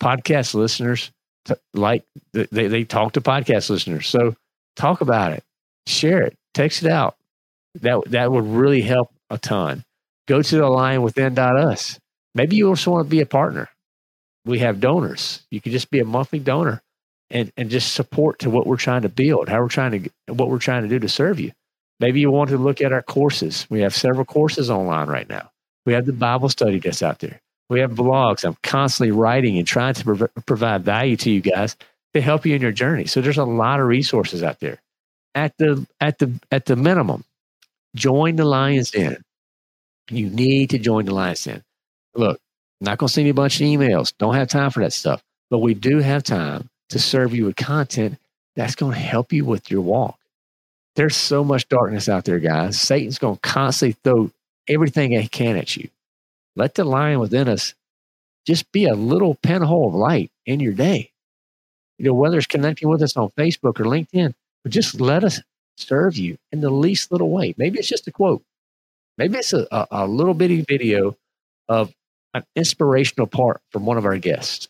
Podcast 0.00 0.54
listeners 0.54 1.10
t- 1.46 1.54
like 1.72 2.04
they, 2.32 2.68
they 2.68 2.84
talk 2.84 3.14
to 3.14 3.20
podcast 3.20 3.70
listeners. 3.70 4.06
So 4.06 4.36
talk 4.76 5.00
about 5.00 5.32
it 5.32 5.42
share 5.86 6.22
it, 6.22 6.36
text 6.54 6.82
it 6.82 6.90
out. 6.90 7.16
That 7.80 8.02
that 8.10 8.30
would 8.30 8.46
really 8.46 8.82
help 8.82 9.10
a 9.30 9.38
ton. 9.38 9.84
Go 10.28 10.42
to 10.42 10.56
the 10.56 10.68
lion 10.68 11.02
within 11.02 11.38
us. 11.38 11.98
Maybe 12.34 12.56
you 12.56 12.68
also 12.68 12.92
want 12.92 13.06
to 13.06 13.10
be 13.10 13.20
a 13.20 13.26
partner. 13.26 13.68
We 14.44 14.60
have 14.60 14.80
donors. 14.80 15.42
You 15.50 15.60
could 15.60 15.72
just 15.72 15.90
be 15.90 16.00
a 16.00 16.04
monthly 16.04 16.38
donor 16.38 16.82
and, 17.30 17.52
and 17.56 17.70
just 17.70 17.94
support 17.94 18.38
to 18.40 18.50
what 18.50 18.66
we're 18.66 18.76
trying 18.76 19.02
to 19.02 19.08
build, 19.08 19.48
how 19.48 19.60
we're 19.60 19.68
trying 19.68 20.04
to 20.04 20.34
what 20.34 20.50
we're 20.50 20.58
trying 20.58 20.82
to 20.82 20.88
do 20.88 20.98
to 20.98 21.08
serve 21.08 21.40
you. 21.40 21.52
Maybe 22.00 22.20
you 22.20 22.30
want 22.30 22.50
to 22.50 22.58
look 22.58 22.80
at 22.80 22.92
our 22.92 23.02
courses. 23.02 23.66
We 23.70 23.80
have 23.80 23.94
several 23.94 24.24
courses 24.24 24.70
online 24.70 25.08
right 25.08 25.28
now. 25.28 25.50
We 25.86 25.92
have 25.92 26.06
the 26.06 26.12
Bible 26.12 26.48
study 26.48 26.78
that's 26.78 27.02
out 27.02 27.20
there. 27.20 27.40
We 27.70 27.80
have 27.80 27.92
blogs. 27.92 28.44
I'm 28.44 28.56
constantly 28.62 29.10
writing 29.10 29.58
and 29.58 29.66
trying 29.66 29.94
to 29.94 30.04
prov- 30.04 30.30
provide 30.46 30.84
value 30.84 31.16
to 31.16 31.30
you 31.30 31.40
guys 31.40 31.76
to 32.12 32.20
help 32.20 32.46
you 32.46 32.54
in 32.54 32.62
your 32.62 32.72
journey. 32.72 33.06
So 33.06 33.20
there's 33.20 33.38
a 33.38 33.44
lot 33.44 33.80
of 33.80 33.86
resources 33.86 34.42
out 34.42 34.60
there 34.60 34.80
at 35.34 35.56
the 35.58 35.86
at 36.00 36.18
the 36.18 36.32
at 36.50 36.66
the 36.66 36.76
minimum, 36.76 37.24
join 37.94 38.36
the 38.36 38.44
Lions 38.44 38.90
Den. 38.90 39.22
You 40.10 40.28
need 40.28 40.70
to 40.70 40.78
join 40.78 41.06
the 41.06 41.14
Lions 41.14 41.44
Den. 41.44 41.62
Look, 42.14 42.38
I'm 42.80 42.84
not 42.84 42.98
going 42.98 43.08
to 43.08 43.12
send 43.12 43.26
you 43.26 43.32
a 43.32 43.34
bunch 43.34 43.60
of 43.60 43.66
emails. 43.66 44.12
Don't 44.18 44.34
have 44.34 44.48
time 44.48 44.70
for 44.70 44.80
that 44.80 44.92
stuff. 44.92 45.22
But 45.50 45.58
we 45.58 45.74
do 45.74 45.98
have 45.98 46.22
time 46.22 46.68
to 46.90 46.98
serve 46.98 47.34
you 47.34 47.46
with 47.46 47.56
content 47.56 48.18
that's 48.56 48.74
going 48.76 48.92
to 48.92 49.00
help 49.00 49.32
you 49.32 49.44
with 49.44 49.70
your 49.70 49.80
walk. 49.80 50.18
There's 50.96 51.16
so 51.16 51.42
much 51.42 51.68
darkness 51.68 52.08
out 52.08 52.24
there, 52.24 52.38
guys. 52.38 52.80
Satan's 52.80 53.18
going 53.18 53.36
to 53.36 53.40
constantly 53.40 53.96
throw 54.04 54.30
everything 54.68 55.10
he 55.10 55.26
can 55.26 55.56
at 55.56 55.76
you. 55.76 55.88
Let 56.56 56.74
the 56.74 56.84
lion 56.84 57.20
within 57.20 57.48
us 57.48 57.74
just 58.46 58.70
be 58.72 58.86
a 58.86 58.94
little 58.94 59.34
pinhole 59.34 59.88
of 59.88 59.94
light 59.94 60.30
in 60.46 60.60
your 60.60 60.72
day. 60.72 61.10
You 61.98 62.06
know, 62.06 62.14
whether 62.14 62.38
it's 62.38 62.46
connecting 62.46 62.88
with 62.88 63.02
us 63.02 63.16
on 63.16 63.30
Facebook 63.30 63.80
or 63.80 63.84
LinkedIn, 63.84 64.34
but 64.62 64.72
just 64.72 65.00
let 65.00 65.24
us 65.24 65.40
serve 65.76 66.16
you 66.16 66.36
in 66.52 66.60
the 66.60 66.70
least 66.70 67.10
little 67.10 67.30
way. 67.30 67.54
Maybe 67.56 67.78
it's 67.78 67.88
just 67.88 68.08
a 68.08 68.12
quote. 68.12 68.42
Maybe 69.16 69.38
it's 69.38 69.52
a, 69.52 69.66
a, 69.70 69.86
a 69.90 70.06
little 70.06 70.34
bitty 70.34 70.62
video 70.62 71.16
of 71.68 71.92
an 72.34 72.44
inspirational 72.56 73.26
part 73.26 73.60
from 73.70 73.86
one 73.86 73.96
of 73.96 74.04
our 74.04 74.18
guests. 74.18 74.68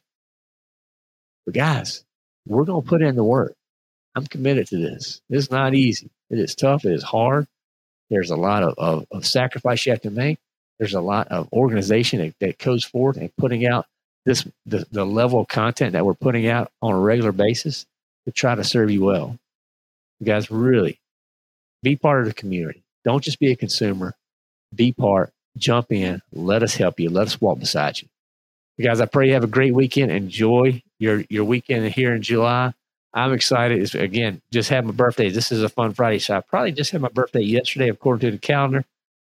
But 1.47 1.55
guys, 1.55 2.05
we're 2.47 2.65
going 2.65 2.83
to 2.83 2.89
put 2.89 3.03
in 3.03 3.17
the 3.17 3.25
work. 3.25 3.55
I'm 4.15 4.27
committed 4.27 4.69
to 4.69 4.77
this. 4.77 5.21
It's 5.29 5.51
not 5.51 5.75
easy. 5.75 6.11
It 6.31 6.39
is 6.39 6.55
tough. 6.55 6.85
It 6.85 6.93
is 6.93 7.03
hard. 7.03 7.47
There's 8.11 8.31
a 8.31 8.37
lot 8.37 8.63
of, 8.63 8.75
of, 8.79 9.07
of 9.11 9.27
sacrifice 9.27 9.85
you 9.85 9.93
have 9.93 10.03
to 10.03 10.11
make. 10.11 10.39
There's 10.79 10.95
a 10.95 11.01
lot 11.01 11.29
of 11.29 11.53
organization 11.53 12.21
that, 12.21 12.35
that 12.41 12.59
goes 12.59 12.85
forward 12.85 13.17
and 13.17 13.35
putting 13.37 13.67
out 13.67 13.87
this 14.25 14.47
the, 14.67 14.87
the 14.91 15.05
level 15.05 15.41
of 15.41 15.49
content 15.49 15.93
that 15.93 16.05
we're 16.05 16.15
putting 16.15 16.47
out 16.47 16.71
on 16.83 16.95
a 16.95 16.99
regular 16.99 17.33
basis 17.33 17.87
to 18.25 18.33
try 18.33 18.55
to 18.55 18.65
serve 18.65 18.91
you 18.91 19.05
well. 19.05 19.39
You 20.21 20.27
guys 20.27 20.51
really 20.51 20.99
be 21.83 21.97
part 21.97 22.21
of 22.21 22.27
the 22.27 22.35
community. 22.35 22.83
Don't 23.05 23.23
just 23.23 23.39
be 23.39 23.53
a 23.53 23.57
consumer. 23.57 24.15
Be 24.75 24.93
part. 24.93 25.33
Jump 25.57 25.93
in. 25.93 26.23
Let 26.33 26.63
us 26.63 26.75
help 26.75 26.99
you. 26.99 27.11
Let 27.11 27.27
us 27.27 27.41
walk 27.41 27.61
beside 27.61 28.01
you. 28.01 28.09
you 28.77 28.85
guys, 28.85 29.01
I 29.01 29.07
pray 29.07 29.29
you 29.29 29.35
have 29.35 29.45
a 29.45 29.49
great 29.49 29.75
weekend. 29.75 30.11
Enjoy 30.11 30.83
your, 30.99 31.23
your 31.29 31.45
weekend 31.45 31.93
here 31.93 32.15
in 32.15 32.23
July. 32.23 32.73
I'm 33.13 33.33
excited. 33.33 33.81
It's, 33.81 33.95
again, 33.95 34.41
just 34.51 34.71
had 34.71 34.85
my 34.85 34.93
birthday. 34.93 35.29
This 35.29 35.53
is 35.53 35.63
a 35.63 35.69
fun 35.69 35.93
Friday. 35.93 36.19
So 36.19 36.37
I 36.37 36.41
probably 36.41 36.73
just 36.73 36.91
had 36.91 37.01
my 37.01 37.09
birthday 37.09 37.43
yesterday, 37.43 37.89
according 37.89 38.29
to 38.29 38.31
the 38.33 38.39
calendar. 38.39 38.85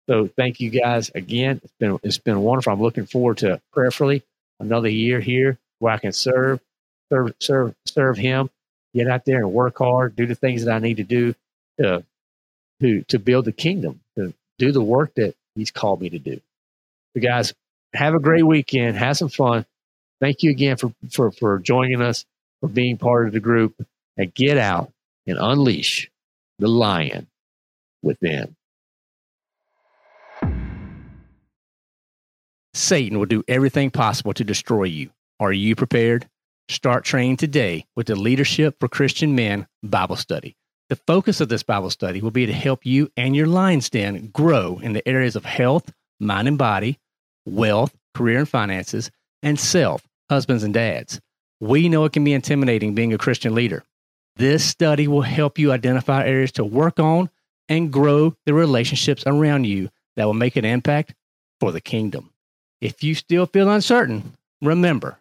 So 0.10 0.28
thank 0.36 0.60
you 0.60 0.70
guys 0.70 1.12
again. 1.14 1.62
It's 1.64 1.74
been 1.80 2.00
it's 2.04 2.18
been 2.18 2.42
wonderful. 2.42 2.74
I'm 2.74 2.82
looking 2.82 3.06
forward 3.06 3.38
to 3.40 3.62
prayerfully 3.72 4.24
another 4.60 4.90
year 4.90 5.20
here 5.20 5.58
where 5.80 5.94
I 5.94 5.98
can 5.98 6.12
serve, 6.12 6.60
serve, 7.10 7.34
serve, 7.40 7.76
serve 7.86 8.18
Him 8.18 8.50
get 8.94 9.08
out 9.08 9.26
there 9.26 9.40
and 9.40 9.54
work 9.54 9.78
hard, 9.78 10.16
do 10.16 10.26
the 10.26 10.36
things 10.36 10.66
that 10.66 10.74
I 10.74 10.80
need 10.80 10.98
to 10.98 11.04
do 11.04 11.36
to 11.80 12.04
to 12.82 13.04
to 13.04 13.20
build 13.20 13.46
the 13.46 13.52
kingdom, 13.52 14.02
to 14.16 14.34
do 14.58 14.72
the 14.72 14.82
work 14.82 15.14
that 15.16 15.36
He's 15.56 15.72
called 15.72 16.02
me 16.02 16.10
to 16.10 16.20
do. 16.20 16.42
So, 17.14 17.22
guys, 17.22 17.54
have 17.94 18.14
a 18.14 18.20
great 18.20 18.46
weekend. 18.46 18.98
Have 18.98 19.18
some 19.18 19.30
fun. 19.30 19.66
Thank 20.20 20.44
you 20.44 20.52
again 20.52 20.78
for, 20.78 20.94
for, 21.12 21.32
for 21.32 21.60
joining 21.60 22.02
us, 22.02 22.26
for 22.60 22.70
being 22.70 22.98
part 22.98 23.26
of 23.26 23.34
the 23.34 23.40
group, 23.40 23.76
and 24.18 24.34
get 24.34 24.58
out 24.58 24.92
and 25.28 25.38
unleash 25.38 26.10
the 26.60 26.68
lion 26.68 27.28
within. 28.04 28.56
Satan 32.73 33.19
will 33.19 33.25
do 33.25 33.43
everything 33.47 33.91
possible 33.91 34.34
to 34.34 34.43
destroy 34.43 34.86
you. 34.86 35.10
Are 35.39 35.51
you 35.51 35.75
prepared? 35.75 36.29
Start 36.69 37.03
training 37.03 37.38
today 37.38 37.86
with 37.95 38.07
the 38.07 38.15
Leadership 38.15 38.77
for 38.79 38.88
Christian 38.88 39.36
Men 39.36 39.67
Bible 39.84 40.15
Study. 40.15 40.55
The 40.88 40.95
focus 40.95 41.41
of 41.41 41.49
this 41.49 41.63
Bible 41.63 41.89
study 41.89 42.21
will 42.21 42.31
be 42.31 42.45
to 42.45 42.53
help 42.53 42.86
you 42.86 43.10
and 43.17 43.36
your 43.36 43.47
lion's 43.47 43.89
den 43.89 44.27
grow 44.34 44.79
in 44.81 44.93
the 44.93 45.05
areas 45.07 45.36
of 45.36 45.45
health, 45.45 45.91
mind 46.19 46.47
and 46.47 46.57
body, 46.57 46.99
wealth, 47.45 47.95
career 48.13 48.39
and 48.39 48.49
finances, 48.49 49.12
and 49.43 49.60
self, 49.60 50.07
husbands 50.29 50.63
and 50.63 50.73
dads. 50.73 51.19
We 51.60 51.89
know 51.89 52.05
it 52.05 52.13
can 52.13 52.23
be 52.23 52.34
intimidating 52.34 52.95
being 52.95 53.13
a 53.13 53.17
Christian 53.17 53.53
leader. 53.53 53.84
This 54.38 54.63
study 54.63 55.07
will 55.07 55.21
help 55.21 55.60
you 55.60 55.71
identify 55.71 56.25
areas 56.25 56.53
to 56.53 56.63
work 56.63 56.99
on 56.99 57.29
and 57.67 57.91
grow 57.91 58.36
the 58.45 58.53
relationships 58.53 59.23
around 59.25 59.65
you 59.65 59.89
that 60.15 60.25
will 60.25 60.34
make 60.34 60.55
an 60.55 60.65
impact 60.65 61.13
for 61.60 61.71
the 61.71 61.81
kingdom. 61.81 62.31
If 62.82 63.04
you 63.04 63.13
still 63.13 63.46
feel 63.46 63.70
uncertain, 63.70 64.36
remember, 64.60 65.20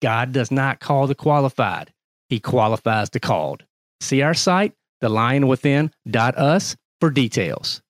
God 0.00 0.32
does 0.32 0.52
not 0.52 0.78
call 0.78 1.08
the 1.08 1.16
qualified, 1.16 1.92
He 2.28 2.38
qualifies 2.38 3.10
the 3.10 3.18
called. 3.18 3.64
See 4.00 4.22
our 4.22 4.32
site, 4.32 4.74
thelionwithin.us, 5.02 6.76
for 7.00 7.10
details. 7.10 7.82